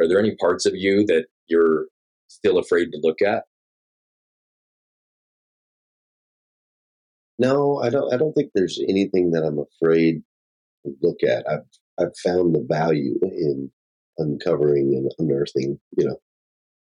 [0.00, 1.86] Are there any parts of you that you're
[2.28, 3.44] still afraid to look at?
[7.38, 8.12] No, I don't.
[8.12, 10.22] I don't think there's anything that I'm afraid
[10.84, 11.48] to look at.
[11.50, 11.66] I've
[11.98, 13.70] I've found the value in
[14.18, 16.20] uncovering and unearthing, you know,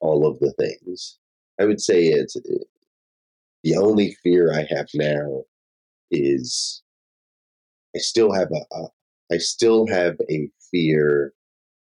[0.01, 1.19] all of the things.
[1.59, 2.67] I would say it's it,
[3.63, 5.43] the only fear I have now
[6.11, 6.83] is
[7.95, 8.87] I still have a, a
[9.31, 11.33] I still have a fear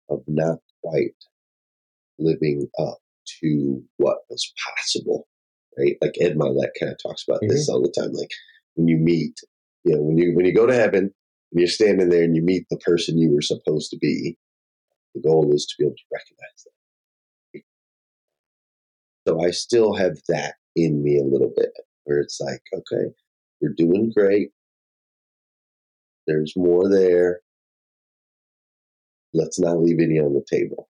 [0.09, 1.15] of not quite
[2.19, 2.99] living up
[3.41, 5.27] to what was possible,
[5.77, 5.95] right?
[6.01, 7.53] Like Ed Mylett kind of talks about mm-hmm.
[7.53, 8.11] this all the time.
[8.13, 8.31] Like
[8.75, 9.39] when you meet,
[9.83, 11.03] you know, when you when you go to heaven
[11.51, 14.37] and you're standing there and you meet the person you were supposed to be,
[15.15, 16.71] the goal is to be able to recognize that.
[19.27, 21.71] So I still have that in me a little bit,
[22.03, 23.13] where it's like, okay,
[23.61, 24.49] we're doing great.
[26.27, 27.39] There's more there.
[29.33, 30.89] Let's not leave any on the table.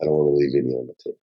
[0.00, 1.18] I don't want to leave any on the table.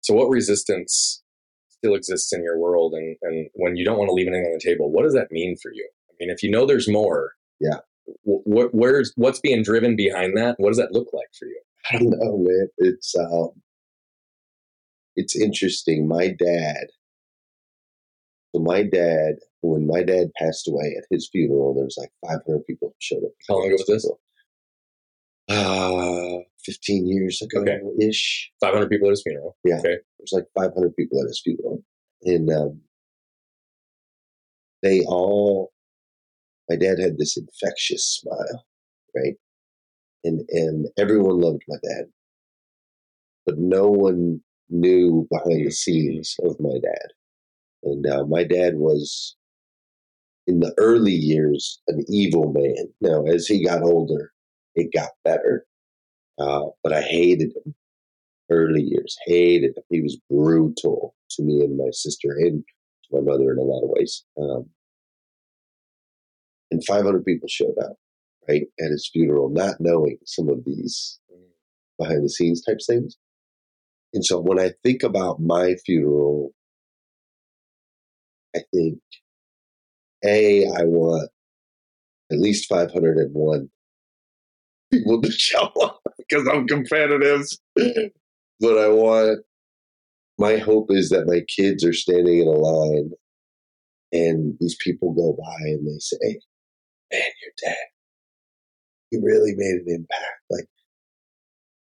[0.00, 1.22] So, what resistance
[1.68, 2.94] still exists in your world?
[2.94, 5.32] And, and when you don't want to leave anything on the table, what does that
[5.32, 5.88] mean for you?
[6.10, 7.78] I mean, if you know there's more, yeah,
[8.24, 10.56] what where's what's being driven behind that?
[10.58, 11.60] What does that look like for you?
[11.90, 12.68] I don't know, man.
[12.78, 13.50] It's um,
[15.16, 16.08] it's interesting.
[16.08, 16.86] My dad.
[18.54, 22.64] So my dad, when my dad passed away at his funeral, there was like 500
[22.66, 23.32] people showed up.
[23.48, 24.08] How long ago was this?
[25.48, 27.64] Uh, 15 years ago
[28.00, 28.50] ish.
[28.60, 29.56] 500 people at his funeral.
[29.64, 29.78] Yeah.
[29.78, 29.98] Okay.
[30.18, 31.82] There's like 500 people at his funeral.
[32.22, 32.80] And um,
[34.82, 35.72] they all,
[36.68, 38.64] my dad had this infectious smile,
[39.14, 39.34] right?
[40.24, 42.04] And, and everyone loved my dad.
[43.44, 44.40] But no one
[44.70, 47.08] knew behind the scenes of my dad.
[47.82, 49.36] And uh, my dad was,
[50.46, 52.88] in the early years, an evil man.
[53.02, 54.32] Now, as he got older,
[54.74, 55.66] it got better.
[56.38, 57.74] Uh, but I hated him
[58.50, 59.84] early years, hated him.
[59.90, 62.64] He was brutal to me and my sister and
[63.04, 64.24] to my mother in a lot of ways.
[64.40, 64.66] Um,
[66.70, 67.96] and 500 people showed up,
[68.48, 71.20] right, at his funeral, not knowing some of these
[71.98, 73.16] behind the scenes types things.
[74.12, 76.52] And so when I think about my funeral,
[78.54, 78.98] I think,
[80.24, 81.30] A, I want
[82.30, 83.68] at least 501
[84.98, 87.46] people to show up because I'm competitive.
[87.76, 89.40] but I want
[90.38, 93.10] my hope is that my kids are standing in a line
[94.12, 96.40] and these people go by and they say,
[97.12, 97.76] Man, your dad,
[99.10, 100.40] he really made an impact.
[100.50, 100.66] Like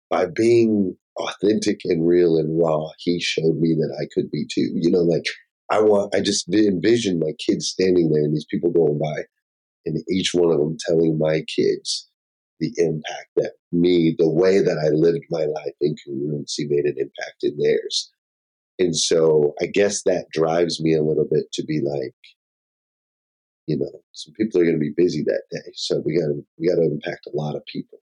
[0.09, 4.71] by being authentic and real and raw, he showed me that I could be too.
[4.73, 5.25] You know, like
[5.71, 9.23] I want I just envision my kids standing there and these people going by
[9.85, 12.08] and each one of them telling my kids
[12.59, 16.95] the impact that me, the way that I lived my life in congruency made an
[16.97, 18.11] impact in theirs.
[18.79, 22.15] And so I guess that drives me a little bit to be like,
[23.67, 25.71] you know, some people are going to be busy that day.
[25.75, 27.99] So we got to, we got to impact a lot of people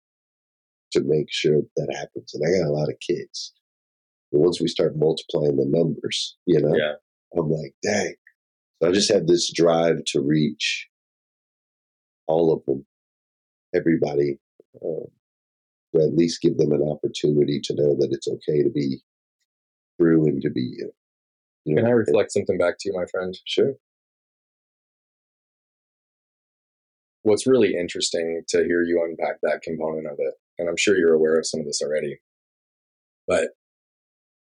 [0.91, 2.33] to make sure that happens.
[2.33, 3.53] And I got a lot of kids.
[4.31, 6.93] But once we start multiplying the numbers, you know, yeah.
[7.37, 8.15] I'm like, dang.
[8.81, 10.87] So I just have this drive to reach
[12.27, 12.85] all of them,
[13.73, 14.39] everybody
[14.83, 15.05] um,
[15.93, 19.01] to at least give them an opportunity to know that it's okay to be
[19.99, 20.91] true and to be you.
[21.65, 23.37] you know, Can I reflect something back to you, my friend?
[23.45, 23.73] Sure.
[27.23, 31.15] What's really interesting to hear you unpack that component of it, and I'm sure you're
[31.15, 32.19] aware of some of this already,
[33.27, 33.49] but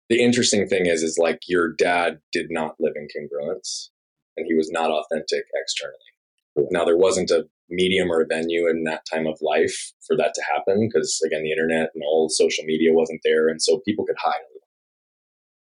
[0.09, 3.89] the interesting thing is, is like your dad did not live in congruence
[4.35, 6.67] and he was not authentic externally.
[6.71, 10.33] Now, there wasn't a medium or a venue in that time of life for that
[10.33, 13.47] to happen because, again, the internet and all social media wasn't there.
[13.47, 14.33] And so people could hide.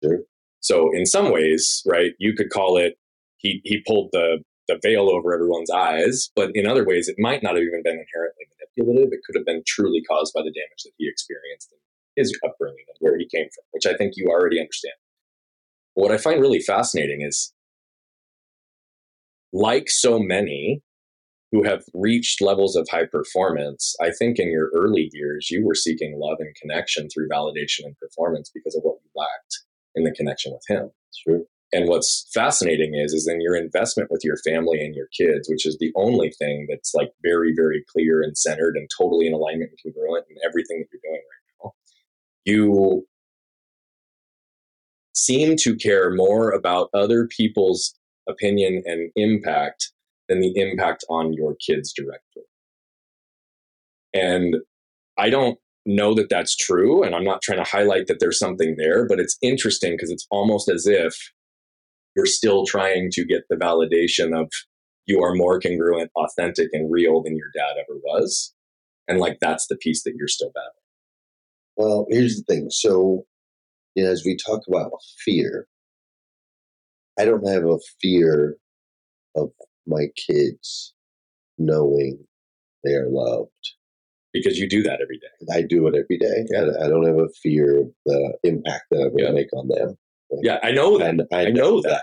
[0.03, 0.19] Sure.
[0.61, 2.99] So, in some ways, right, you could call it
[3.39, 7.43] he, he pulled the, the veil over everyone's eyes, but in other ways, it might
[7.43, 9.13] not have even been inherently manipulative.
[9.13, 11.79] It could have been truly caused by the damage that he experienced in
[12.23, 14.95] his upbringing and where he came from, which I think you already understand.
[15.95, 17.53] What I find really fascinating is
[19.53, 20.83] like so many
[21.53, 25.75] who have reached levels of high performance, I think in your early years, you were
[25.75, 29.59] seeking love and connection through validation and performance because of what you lacked
[29.95, 30.91] in the connection with him.
[31.25, 31.47] True.
[31.73, 35.67] And what's fascinating is, is in your investment with your family and your kids, which
[35.67, 39.71] is the only thing that's like very, very clear and centered and totally in alignment
[39.71, 41.73] and congruent in everything that you're doing right now.
[42.45, 43.07] You
[45.15, 47.95] seem to care more about other people's
[48.29, 49.93] opinion and impact
[50.29, 52.43] than the impact on your kids directly.
[54.15, 54.57] And
[55.19, 57.03] I don't know that that's true.
[57.03, 60.27] And I'm not trying to highlight that there's something there, but it's interesting because it's
[60.31, 61.15] almost as if
[62.17, 64.49] you're still trying to get the validation of
[65.07, 68.53] you are more congruent, authentic, and real than your dad ever was.
[69.07, 70.73] And like that's the piece that you're still battling.
[71.77, 72.69] Well, here's the thing.
[72.71, 73.25] So,
[73.95, 74.91] you know, as we talk about
[75.25, 75.69] fear,
[77.19, 78.57] I don't have a fear
[79.37, 79.51] of
[79.87, 80.95] my kids
[81.59, 82.19] knowing
[82.85, 83.51] they are loved
[84.33, 85.55] because you do that every day.
[85.55, 86.45] I do it every day.
[86.51, 86.67] Yeah.
[86.81, 89.33] I, I don't have a fear of the impact that I'm going to Yeah.
[89.33, 89.97] make on them.
[90.43, 91.11] Yeah, I know that.
[91.11, 92.03] And I, I know that.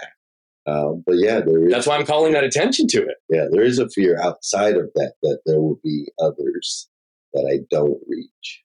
[0.66, 1.72] Um, but yeah, there is.
[1.74, 3.18] That's why I'm calling that attention to it.
[3.30, 6.88] yeah, there is a fear outside of that that there will be others
[7.34, 8.64] that I don't reach,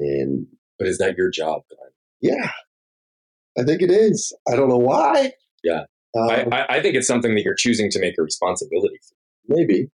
[0.00, 0.46] and
[0.78, 1.90] But is that your job, Glenn?
[2.36, 2.50] yeah,
[3.56, 4.32] I think it is.
[4.50, 5.34] I don't know why.
[5.62, 5.84] Yeah.
[6.16, 9.14] Um, I, I, I think it's something that you're choosing to make a responsibility for.
[9.56, 9.90] maybe.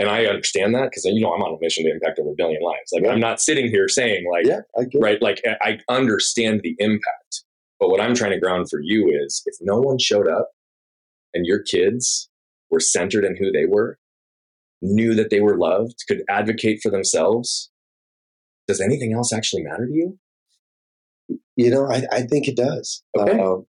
[0.00, 2.34] And I understand that because, you know, I'm on a mission to impact over a
[2.36, 2.92] billion lives.
[2.92, 3.10] Like, Yeah.
[3.10, 5.02] I'm not sitting here saying, like, Yeah, I get.
[5.02, 5.20] right?
[5.20, 7.42] Like I I understand the impact,
[7.80, 10.50] but what I'm trying to ground for you is if no one showed up
[11.34, 12.28] and your kids
[12.70, 13.98] were centered in who they were,
[14.80, 17.70] knew that they were loved, could advocate for themselves,
[18.68, 20.18] does anything else actually matter to you?
[21.56, 23.02] You know, I, I think it does.
[23.18, 23.38] Okay.
[23.40, 23.66] Um,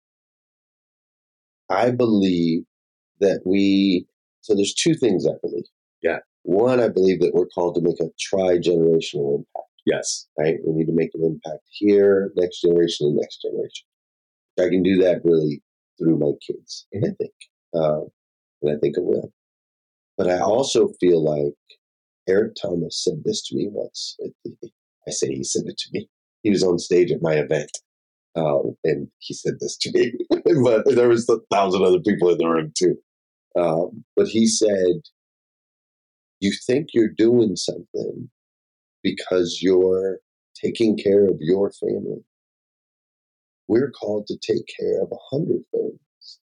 [1.70, 2.62] I believe
[3.20, 4.06] that we,
[4.42, 5.64] so there's two things I believe.
[6.02, 6.18] Yeah.
[6.42, 10.26] One, I believe that we're called to make a tri generational impact, Yes.
[10.38, 10.56] right?
[10.66, 13.86] We need to make an impact here, next generation, and next generation.
[14.58, 15.62] I can do that really
[15.98, 17.32] through my kids, I think.
[17.74, 18.08] Um,
[18.62, 19.32] and I think it will.
[20.18, 21.54] But I also feel like
[22.28, 24.16] Eric Thomas said this to me once.
[25.06, 26.08] I say he said it to me.
[26.42, 27.70] He was on stage at my event,
[28.36, 30.12] um, and he said this to me.
[30.30, 32.96] but there was a thousand other people in the room too.
[33.56, 35.02] Um, but he said,
[36.40, 38.28] "You think you're doing something
[39.02, 40.18] because you're
[40.60, 42.24] taking care of your family.
[43.68, 46.40] We're called to take care of a hundred families.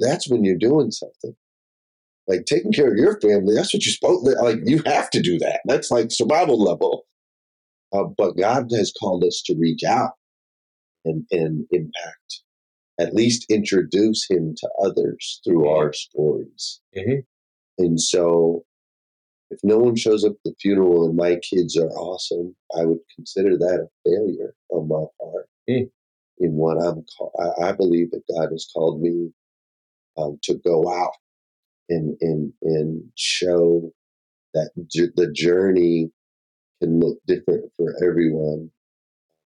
[0.00, 1.36] That's when you're doing something."
[2.26, 5.38] like taking care of your family that's what you're supposed like you have to do
[5.38, 7.04] that that's like survival level
[7.92, 10.12] uh, but god has called us to reach out
[11.04, 12.42] and and impact
[13.00, 17.24] at least introduce him to others through our stories Mhm.
[17.78, 18.64] and so
[19.50, 23.00] if no one shows up at the funeral and my kids are awesome i would
[23.16, 25.90] consider that a failure on my part Mm.
[26.40, 29.32] in what i'm call- I, I believe that god has called me
[30.18, 31.14] um, to go out
[31.90, 33.92] and and and show
[34.54, 36.10] that j- the journey
[36.82, 38.70] can look different for everyone,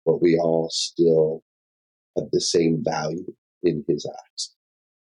[0.06, 1.44] but we all still
[2.18, 4.54] have the same value in His eyes.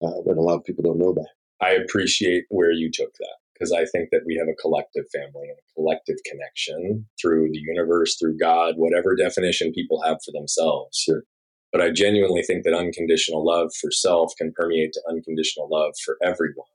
[0.03, 1.29] Uh, but a lot of people don't know that.
[1.61, 5.49] I appreciate where you took that because I think that we have a collective family
[5.49, 10.97] and a collective connection through the universe, through God, whatever definition people have for themselves.
[10.97, 11.23] Sure.
[11.71, 16.17] But I genuinely think that unconditional love for self can permeate to unconditional love for
[16.23, 16.67] everyone.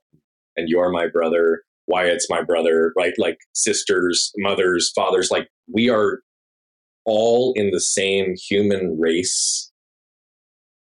[0.55, 3.13] And you're my brother, Wyatt's my brother, right?
[3.17, 6.21] Like sisters, mothers, fathers, like we are
[7.05, 9.71] all in the same human race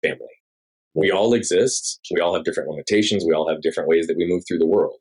[0.04, 0.28] family.
[0.94, 2.00] We all exist.
[2.14, 3.24] We all have different limitations.
[3.26, 5.00] We all have different ways that we move through the world.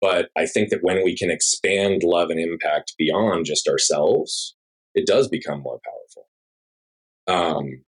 [0.00, 4.54] But I think that when we can expand love and impact beyond just ourselves,
[4.94, 7.58] it does become more powerful.
[7.58, 7.84] Um,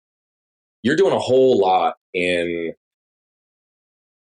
[0.83, 2.72] you're doing a whole lot in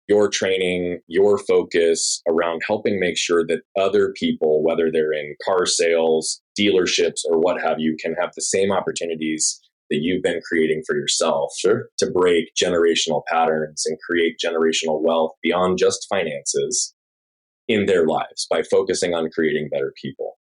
[0.09, 5.67] your training, your focus around helping make sure that other people, whether they're in car
[5.67, 10.83] sales, dealerships, or what have you, can have the same opportunities that you've been creating
[10.87, 11.89] for yourself Sure.
[11.99, 16.95] to break generational patterns and create generational wealth beyond just finances
[17.69, 20.39] in their lives by focusing on creating better people.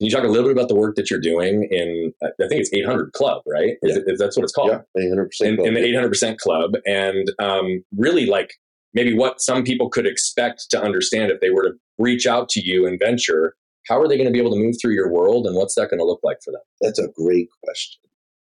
[0.00, 2.60] Can you talk a little bit about the work that you're doing in, I think
[2.60, 3.76] it's 800 Club, right?
[3.82, 4.02] Is Yeah.
[4.02, 4.70] it, is that's what it's called?
[4.70, 5.58] Yeah, eight hundred percent.
[5.60, 8.52] in, in the 800% club and um, really like
[8.92, 12.60] maybe what some people could expect to understand if they were to reach out to
[12.62, 13.54] you and venture
[13.88, 15.88] how are they going to be able to move through your world and what's that
[15.90, 18.00] going to look like for them That's a great question.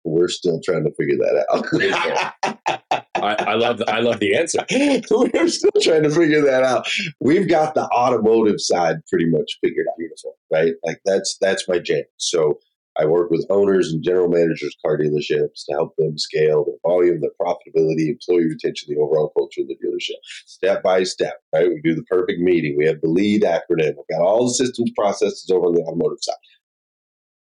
[0.04, 3.00] We're still trying to figure that out.
[3.16, 6.88] I, I love the, I love the answer We're still trying to figure that out.
[7.20, 9.98] We've got the automotive side pretty much figured out.
[9.98, 10.74] Beautiful, right?
[10.84, 12.04] Like that's that's my jam.
[12.18, 12.60] So
[12.98, 17.22] I work with owners and general managers car dealerships to help them scale their volume,
[17.22, 21.36] their profitability, employee retention, the overall culture of the dealership, step by step.
[21.54, 21.70] Right?
[21.70, 22.76] We do the perfect meeting.
[22.78, 23.96] We have the lead acronym.
[23.96, 26.36] We've got all the systems processes over on the automotive side.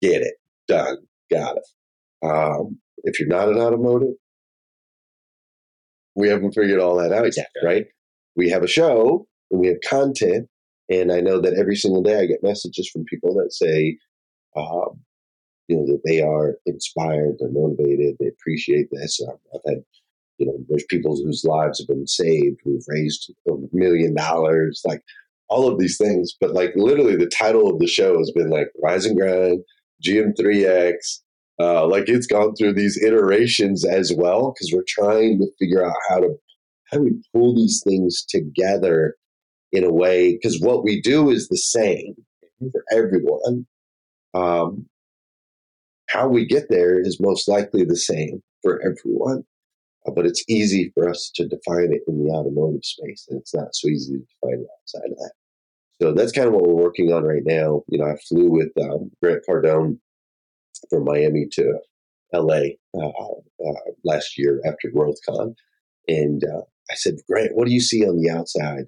[0.00, 0.34] Get it
[0.68, 0.98] done.
[1.30, 1.66] Got it.
[2.22, 4.14] Um, if you're not an automotive,
[6.14, 7.86] we haven't figured all that out yet, right?
[8.36, 10.48] We have a show and we have content,
[10.88, 13.98] and I know that every single day I get messages from people that say,
[14.56, 15.00] um,
[15.68, 19.20] you know, that they are inspired, they're motivated, they appreciate this.
[19.26, 19.84] Um, I've had,
[20.38, 25.02] you know, there's people whose lives have been saved, who've raised a million dollars, like
[25.48, 26.34] all of these things.
[26.38, 29.62] But like literally, the title of the show has been like Rise and Grind,
[30.06, 31.20] GM3X,
[31.60, 35.94] Uh, like it's gone through these iterations as well because we're trying to figure out
[36.08, 36.34] how to
[36.90, 39.16] how we pull these things together
[39.70, 42.14] in a way because what we do is the same
[42.70, 43.66] for everyone.
[44.34, 44.86] Um,
[46.08, 49.44] how we get there is most likely the same for everyone,
[50.06, 53.54] uh, but it's easy for us to define it in the automotive space, and it's
[53.54, 55.32] not so easy to define it outside of that.
[56.00, 57.82] So that's kind of what we're working on right now.
[57.88, 59.98] You know, I flew with um, Grant Cardone
[60.90, 61.78] from Miami to
[62.32, 63.72] LA uh, uh,
[64.04, 65.54] last year after GrowthCon,
[66.08, 68.84] and uh, I said, Grant, what do you see on the outside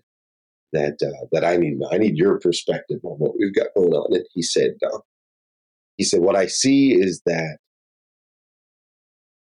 [0.72, 0.98] that
[1.32, 1.78] that I need?
[1.90, 4.14] I need your perspective on what we've got going on.
[4.14, 4.72] And he said,
[5.96, 7.58] he said, what I see is that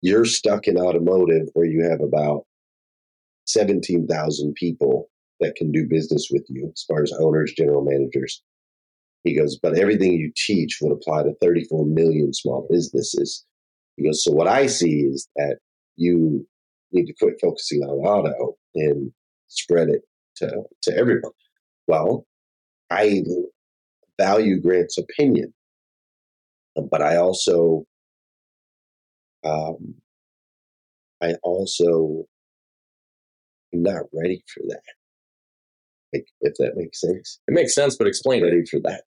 [0.02, 2.44] you're stuck in automotive where you have about
[3.46, 8.42] 17,000 people that can do business with you as far as owners, general managers.
[9.24, 13.44] He goes, but everything you teach would apply to 34 million small businesses.
[13.96, 15.58] He goes, so what I see is that
[15.96, 16.46] you
[16.92, 19.12] need to quit focusing on auto and
[19.48, 20.02] spread it
[20.36, 21.32] to, to everyone.
[21.86, 22.26] Well,
[22.90, 23.22] I
[24.18, 25.52] value Grant's opinion,
[26.90, 27.84] but I also,
[29.44, 29.94] um,
[31.22, 32.24] I also
[33.74, 34.82] am not ready for that.
[36.14, 37.38] Like, if that makes sense.
[37.46, 38.68] It makes sense, but explain ready it.
[38.68, 39.02] for that.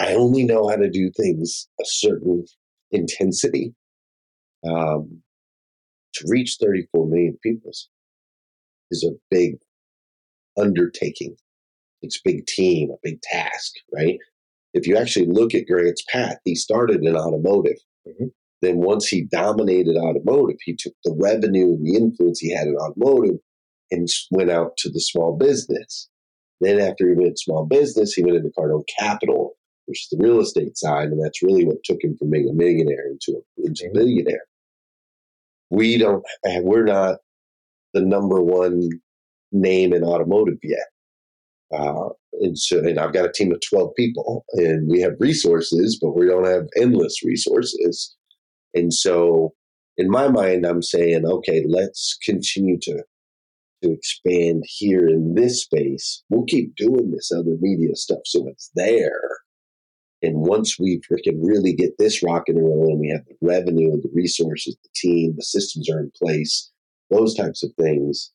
[0.00, 2.44] I only know how to do things a certain
[2.90, 3.74] intensity.
[4.68, 5.22] Um,
[6.14, 7.70] to reach 34 million people
[8.90, 9.56] is a big
[10.58, 11.36] undertaking.
[12.02, 14.18] It's a big team, a big task, right?
[14.74, 17.78] If you actually look at Grant's path, he started in automotive.
[18.06, 18.26] Mm-hmm.
[18.62, 22.76] Then once he dominated automotive, he took the revenue and the influence he had in
[22.76, 23.38] automotive
[23.90, 26.08] and went out to the small business.
[26.60, 29.54] Then after he went small business, he went into Cardone Capital,
[29.88, 32.52] which is the real estate side, and that's really what took him from being a
[32.52, 34.44] millionaire into a, into a billionaire.
[35.70, 37.18] We don't, we're not
[37.94, 38.88] the number one
[39.52, 40.86] name in automotive yet.
[41.76, 42.10] Uh,
[42.40, 46.16] and so, and I've got a team of 12 people and we have resources, but
[46.16, 48.14] we don't have endless resources.
[48.74, 49.54] And so
[49.96, 53.02] in my mind, I'm saying, okay, let's continue to,
[53.82, 56.22] to expand here in this space.
[56.30, 59.38] We'll keep doing this other media stuff so it's there.
[60.22, 64.10] And once we freaking really get this rocking and rolling, we have the revenue, the
[64.12, 66.70] resources, the team, the systems are in place,
[67.10, 68.32] those types of things,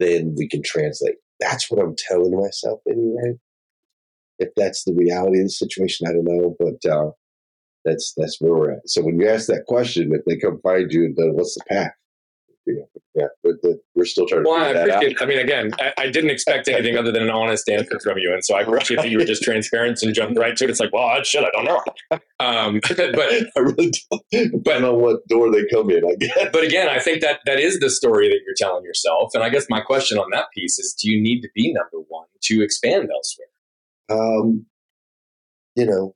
[0.00, 1.16] then we can translate.
[1.38, 3.38] That's what I'm telling myself anyway.
[4.38, 7.10] If that's the reality of the situation, I don't know, but uh,
[7.84, 8.88] that's that's where we're at.
[8.88, 11.92] So when you ask that question, if they come find you, then what's the path?
[12.66, 12.82] Yeah,
[13.14, 14.50] yeah but the, we're still trying to.
[14.50, 14.96] Well, I figure that out.
[14.96, 15.22] appreciate.
[15.22, 18.32] I mean, again, I, I didn't expect anything other than an honest answer from you,
[18.32, 20.70] and so I appreciate that you were just transparent and jumped right to it.
[20.70, 21.82] It's like, well, shit, I don't know.
[22.40, 26.48] Um, but I really don't, but know what door they come in, I guess.
[26.52, 29.30] but again, I think that that is the story that you're telling yourself.
[29.34, 32.04] And I guess my question on that piece is: Do you need to be number
[32.08, 33.48] one to expand elsewhere?
[34.10, 34.66] Um,
[35.76, 36.14] you know,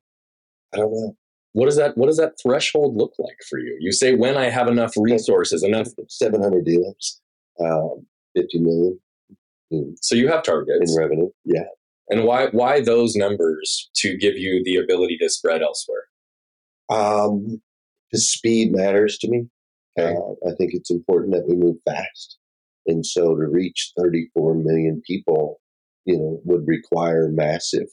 [0.74, 1.16] I don't know.
[1.56, 3.74] What does that What does that threshold look like for you?
[3.80, 5.88] You say when I have enough resources, enough.
[6.08, 7.20] 700 dealers,
[7.58, 9.00] um, 50 million
[9.70, 11.30] in, So you have targets in revenue.
[11.46, 11.64] Yeah.
[12.10, 16.04] and why why those numbers to give you the ability to spread elsewhere?
[16.90, 17.62] Um,
[18.12, 19.46] the speed matters to me.
[19.98, 20.14] Okay.
[20.14, 22.36] Uh, I think it's important that we move fast.
[22.86, 25.58] And so to reach 34 million people,
[26.04, 27.88] you know, would require massive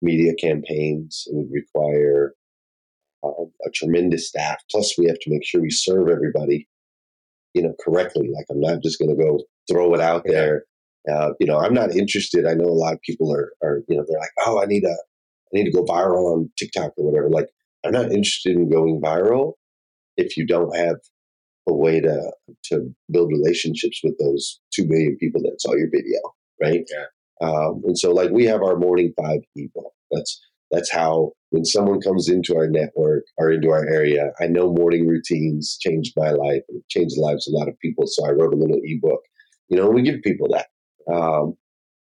[0.00, 1.24] media campaigns.
[1.26, 2.32] It would require
[3.26, 4.62] uh, a tremendous staff.
[4.70, 6.68] Plus, we have to make sure we serve everybody,
[7.54, 8.30] you know, correctly.
[8.34, 10.64] Like I'm not just going to go throw it out there.
[11.10, 12.46] Uh, you know, I'm not interested.
[12.46, 14.84] I know a lot of people are, are, you know, they're like, oh, I need
[14.84, 17.30] a, I need to go viral on TikTok or whatever.
[17.30, 17.48] Like,
[17.84, 19.52] I'm not interested in going viral
[20.16, 20.96] if you don't have
[21.68, 22.32] a way to
[22.64, 26.18] to build relationships with those two million people that saw your video,
[26.60, 26.84] right?
[26.90, 27.48] Yeah.
[27.48, 29.94] Um, and so, like, we have our morning five people.
[30.10, 30.40] That's
[30.70, 35.06] that's how when someone comes into our network or into our area, I know morning
[35.06, 38.04] routines changed my life and changed the lives of a lot of people.
[38.06, 39.20] So I wrote a little ebook,
[39.68, 40.66] you know, and we give people that.
[41.12, 41.54] Um,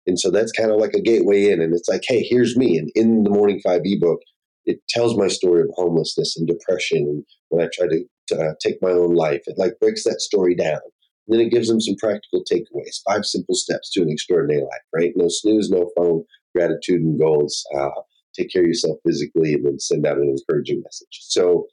[0.06, 1.62] and so that's kind of like a gateway in.
[1.62, 2.78] And it's like, hey, here's me.
[2.78, 4.20] And in the Morning Five ebook,
[4.66, 8.82] it tells my story of homelessness and depression and when I tried to uh, take
[8.82, 9.42] my own life.
[9.46, 10.80] It like breaks that story down.
[11.28, 14.82] And then it gives them some practical takeaways, five simple steps to an extraordinary life,
[14.94, 15.14] right?
[15.16, 16.24] No snooze, no phone,
[16.56, 17.64] gratitude and goals.
[17.76, 17.90] Uh,
[18.36, 21.20] take care of yourself physically and then send out an encouraging message.
[21.22, 21.68] So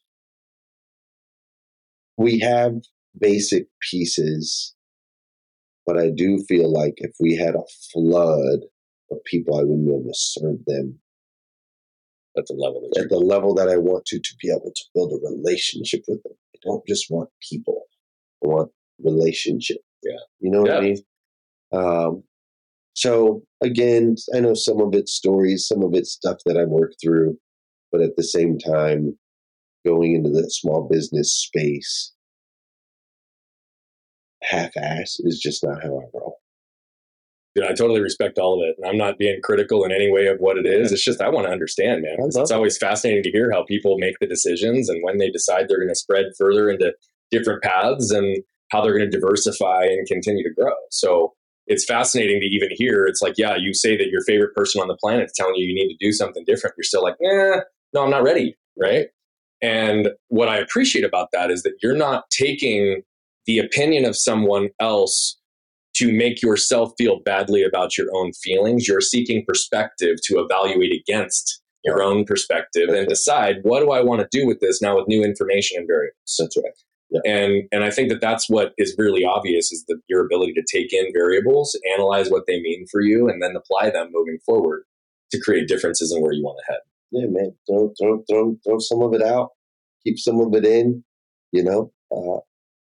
[2.17, 2.75] we have
[3.19, 4.75] basic pieces,
[5.85, 8.61] but I do feel like if we had a flood
[9.11, 10.99] of people, I wouldn't be able to serve them
[12.37, 14.85] at the level that at the level that I want to to be able to
[14.95, 16.33] build a relationship with them.
[16.55, 17.85] I don't just want people.
[18.45, 18.71] I want
[19.03, 19.79] relationship.
[20.03, 20.19] Yeah.
[20.41, 20.77] You know what.
[20.77, 20.99] I mean?
[21.73, 22.23] Um,
[22.97, 26.97] so again, I know some of it's stories, some of it's stuff that I've worked
[27.03, 27.37] through,
[27.93, 29.19] but at the same time,
[29.85, 32.15] going into the small business space,
[34.43, 36.39] half ass is just not how I roll.
[37.55, 38.77] Dude, I totally respect all of it.
[38.79, 40.91] And I'm not being critical in any way of what it is.
[40.91, 42.17] It's just I want to understand, man.
[42.21, 45.79] It's always fascinating to hear how people make the decisions and when they decide they're
[45.79, 46.95] going to spread further into
[47.31, 50.73] different paths and how they're going to diversify and continue to grow.
[50.91, 51.35] So
[51.67, 53.05] it's fascinating to even hear.
[53.05, 55.67] It's like, yeah, you say that your favorite person on the planet is telling you
[55.67, 56.75] you need to do something different.
[56.77, 57.61] You're still like, eh,
[57.93, 58.57] no, I'm not ready.
[58.81, 59.09] Right.
[59.63, 63.03] And what I appreciate about that is that you're not taking
[63.47, 65.39] the opinion of someone else
[65.97, 68.87] to make yourself feel badly about your own feelings.
[68.87, 74.21] You're seeking perspective to evaluate against your own perspective and decide what do I want
[74.21, 76.37] to do with this now with new information and variables.
[76.39, 76.73] That's right.
[77.11, 77.21] Yeah.
[77.25, 80.65] And and I think that that's what is really obvious is that your ability to
[80.71, 84.83] take in variables, analyze what they mean for you, and then apply them moving forward
[85.31, 86.81] to create differences in where you want to head.
[87.13, 87.55] Yeah, man.
[87.69, 89.51] Throw throw throw throw some of it out,
[90.05, 91.05] keep some of it in.
[91.53, 92.41] You know, uh,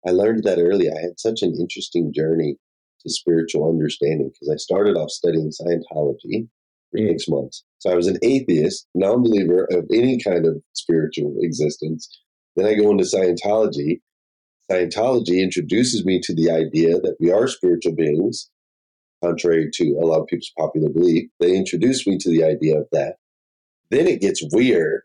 [0.08, 0.88] I learned that early.
[0.90, 2.56] I had such an interesting journey
[3.02, 6.48] to spiritual understanding because I started off studying Scientology
[6.90, 7.08] for mm.
[7.08, 7.64] six months.
[7.78, 12.08] So I was an atheist, non-believer of any kind of spiritual existence.
[12.56, 14.00] Then I go into Scientology.
[14.70, 18.50] Scientology introduces me to the idea that we are spiritual beings,
[19.22, 21.28] contrary to a lot of people's popular belief.
[21.40, 23.16] They introduce me to the idea of that.
[23.90, 25.02] Then it gets weird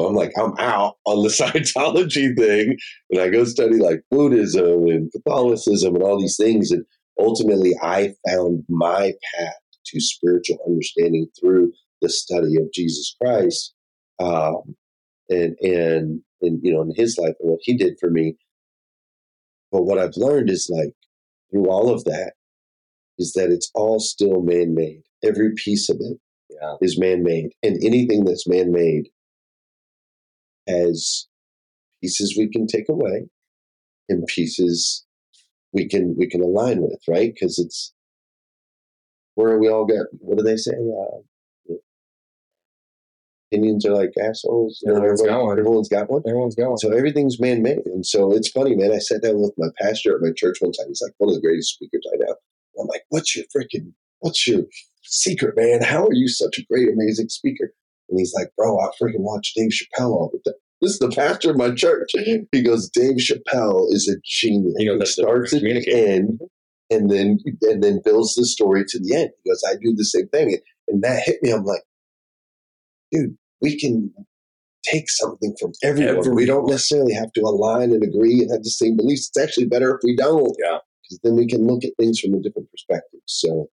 [0.00, 2.78] so I'm like, I'm out on the Scientology thing.
[3.10, 6.70] And I go study like Buddhism and Catholicism and all these things.
[6.70, 6.84] And
[7.18, 9.54] ultimately, I found my path
[9.86, 13.74] to spiritual understanding through the study of Jesus Christ.
[14.20, 14.74] Um,
[15.28, 18.36] and, and, and, you know, in his life and what he did for me.
[19.72, 20.94] But what I've learned is like
[21.50, 22.32] through all of that
[23.18, 25.02] is that it's all still man made.
[25.22, 26.18] Every piece of it
[26.48, 26.76] yeah.
[26.80, 27.50] is man made.
[27.62, 29.08] And anything that's man made
[30.68, 31.26] has
[32.00, 33.26] pieces we can take away
[34.08, 35.04] and pieces
[35.72, 37.32] we can we can align with, right?
[37.32, 37.92] Because it's
[39.34, 40.06] where we all get.
[40.18, 40.72] What do they say?
[40.72, 41.18] Uh,
[43.50, 44.80] opinions are like assholes.
[44.82, 45.58] You know, everyone's got one.
[45.58, 46.22] Everyone's got one.
[46.26, 46.78] Everyone's got one.
[46.78, 48.92] So everything's man made, and so it's funny, man.
[48.92, 50.86] I sat down with my pastor at my church one time.
[50.88, 52.34] He's like one of the greatest speakers I know.
[52.80, 53.92] I'm like, "What's your freaking?
[54.20, 54.62] What's your
[55.02, 55.82] secret, man?
[55.82, 57.72] How are you such a great, amazing speaker?"
[58.08, 61.10] And he's like, "Bro, I freaking watch Dave Chappelle all the time." This is the
[61.10, 62.10] pastor of my church.
[62.52, 64.74] He goes, Dave Chappelle is a genius.
[64.78, 66.40] You know, he starts at the end
[66.90, 69.30] and then and then builds the story to the end.
[69.44, 70.58] He goes, I do the same thing.
[70.88, 71.50] And that hit me.
[71.50, 71.82] I'm like,
[73.12, 74.12] dude, we can
[74.84, 76.18] take something from everyone.
[76.18, 76.36] everyone.
[76.36, 79.28] We don't necessarily have to align and agree and have the same beliefs.
[79.28, 80.56] It's actually better if we don't.
[80.58, 80.78] Yeah.
[81.02, 83.20] Because then we can look at things from a different perspective.
[83.26, 83.68] So,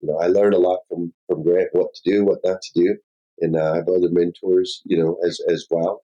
[0.00, 2.80] you know, I learned a lot from from Grant what to do, what not to
[2.80, 2.96] do.
[3.40, 6.02] And uh, I have other mentors, you know, as as well.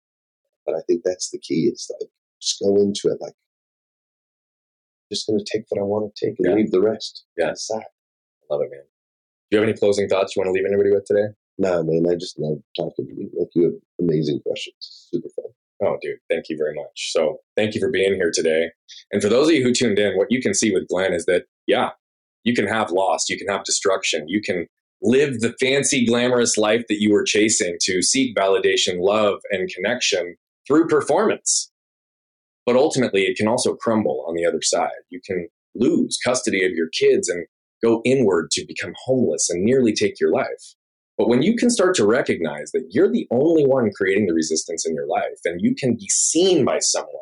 [0.66, 1.68] But I think that's the key.
[1.72, 2.08] It's like
[2.40, 3.34] just go into it like
[5.12, 6.56] just going to take what I want to take and yeah.
[6.56, 7.24] leave the rest.
[7.36, 7.82] Yeah, aside.
[7.82, 8.80] I love it, man.
[9.50, 11.28] Do you have any closing thoughts you want to leave anybody with today?
[11.58, 12.04] No, man.
[12.10, 13.30] I just love talking to you.
[13.38, 15.08] Like you have amazing questions.
[15.12, 15.52] Super fun.
[15.82, 17.12] Oh, dude, thank you very much.
[17.12, 18.70] So, thank you for being here today.
[19.12, 21.26] And for those of you who tuned in, what you can see with Glenn is
[21.26, 21.90] that, yeah,
[22.44, 24.66] you can have loss, you can have destruction, you can
[25.02, 30.36] live the fancy, glamorous life that you were chasing to seek validation, love, and connection
[30.66, 31.70] through performance.
[32.64, 35.02] But ultimately, it can also crumble on the other side.
[35.10, 37.46] You can lose custody of your kids and
[37.82, 40.74] go inward to become homeless and nearly take your life.
[41.16, 44.84] But when you can start to recognize that you're the only one creating the resistance
[44.86, 47.14] in your life and you can be seen by someone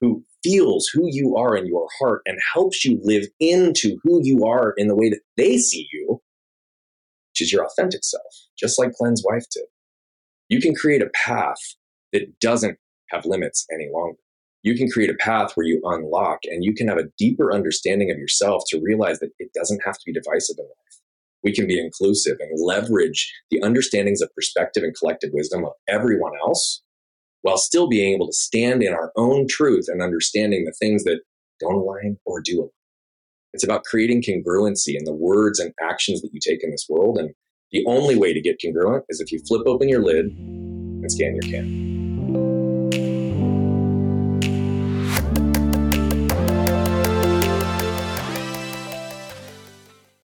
[0.00, 4.44] who feels who you are in your heart and helps you live into who you
[4.44, 6.20] are in the way that they see you,
[7.32, 8.22] which is your authentic self,
[8.56, 9.64] just like Glenn's wife did,
[10.48, 11.58] you can create a path
[12.12, 12.78] that doesn't
[13.10, 14.18] have limits any longer.
[14.62, 18.10] You can create a path where you unlock and you can have a deeper understanding
[18.10, 21.00] of yourself to realize that it doesn't have to be divisive in life.
[21.44, 26.32] We can be inclusive and leverage the understandings of perspective and collective wisdom of everyone
[26.40, 26.82] else
[27.42, 31.20] while still being able to stand in our own truth and understanding the things that
[31.60, 32.70] don't align or do align.
[33.52, 37.18] It's about creating congruency in the words and actions that you take in this world.
[37.18, 37.30] And
[37.70, 41.34] the only way to get congruent is if you flip open your lid and scan
[41.34, 41.93] your can.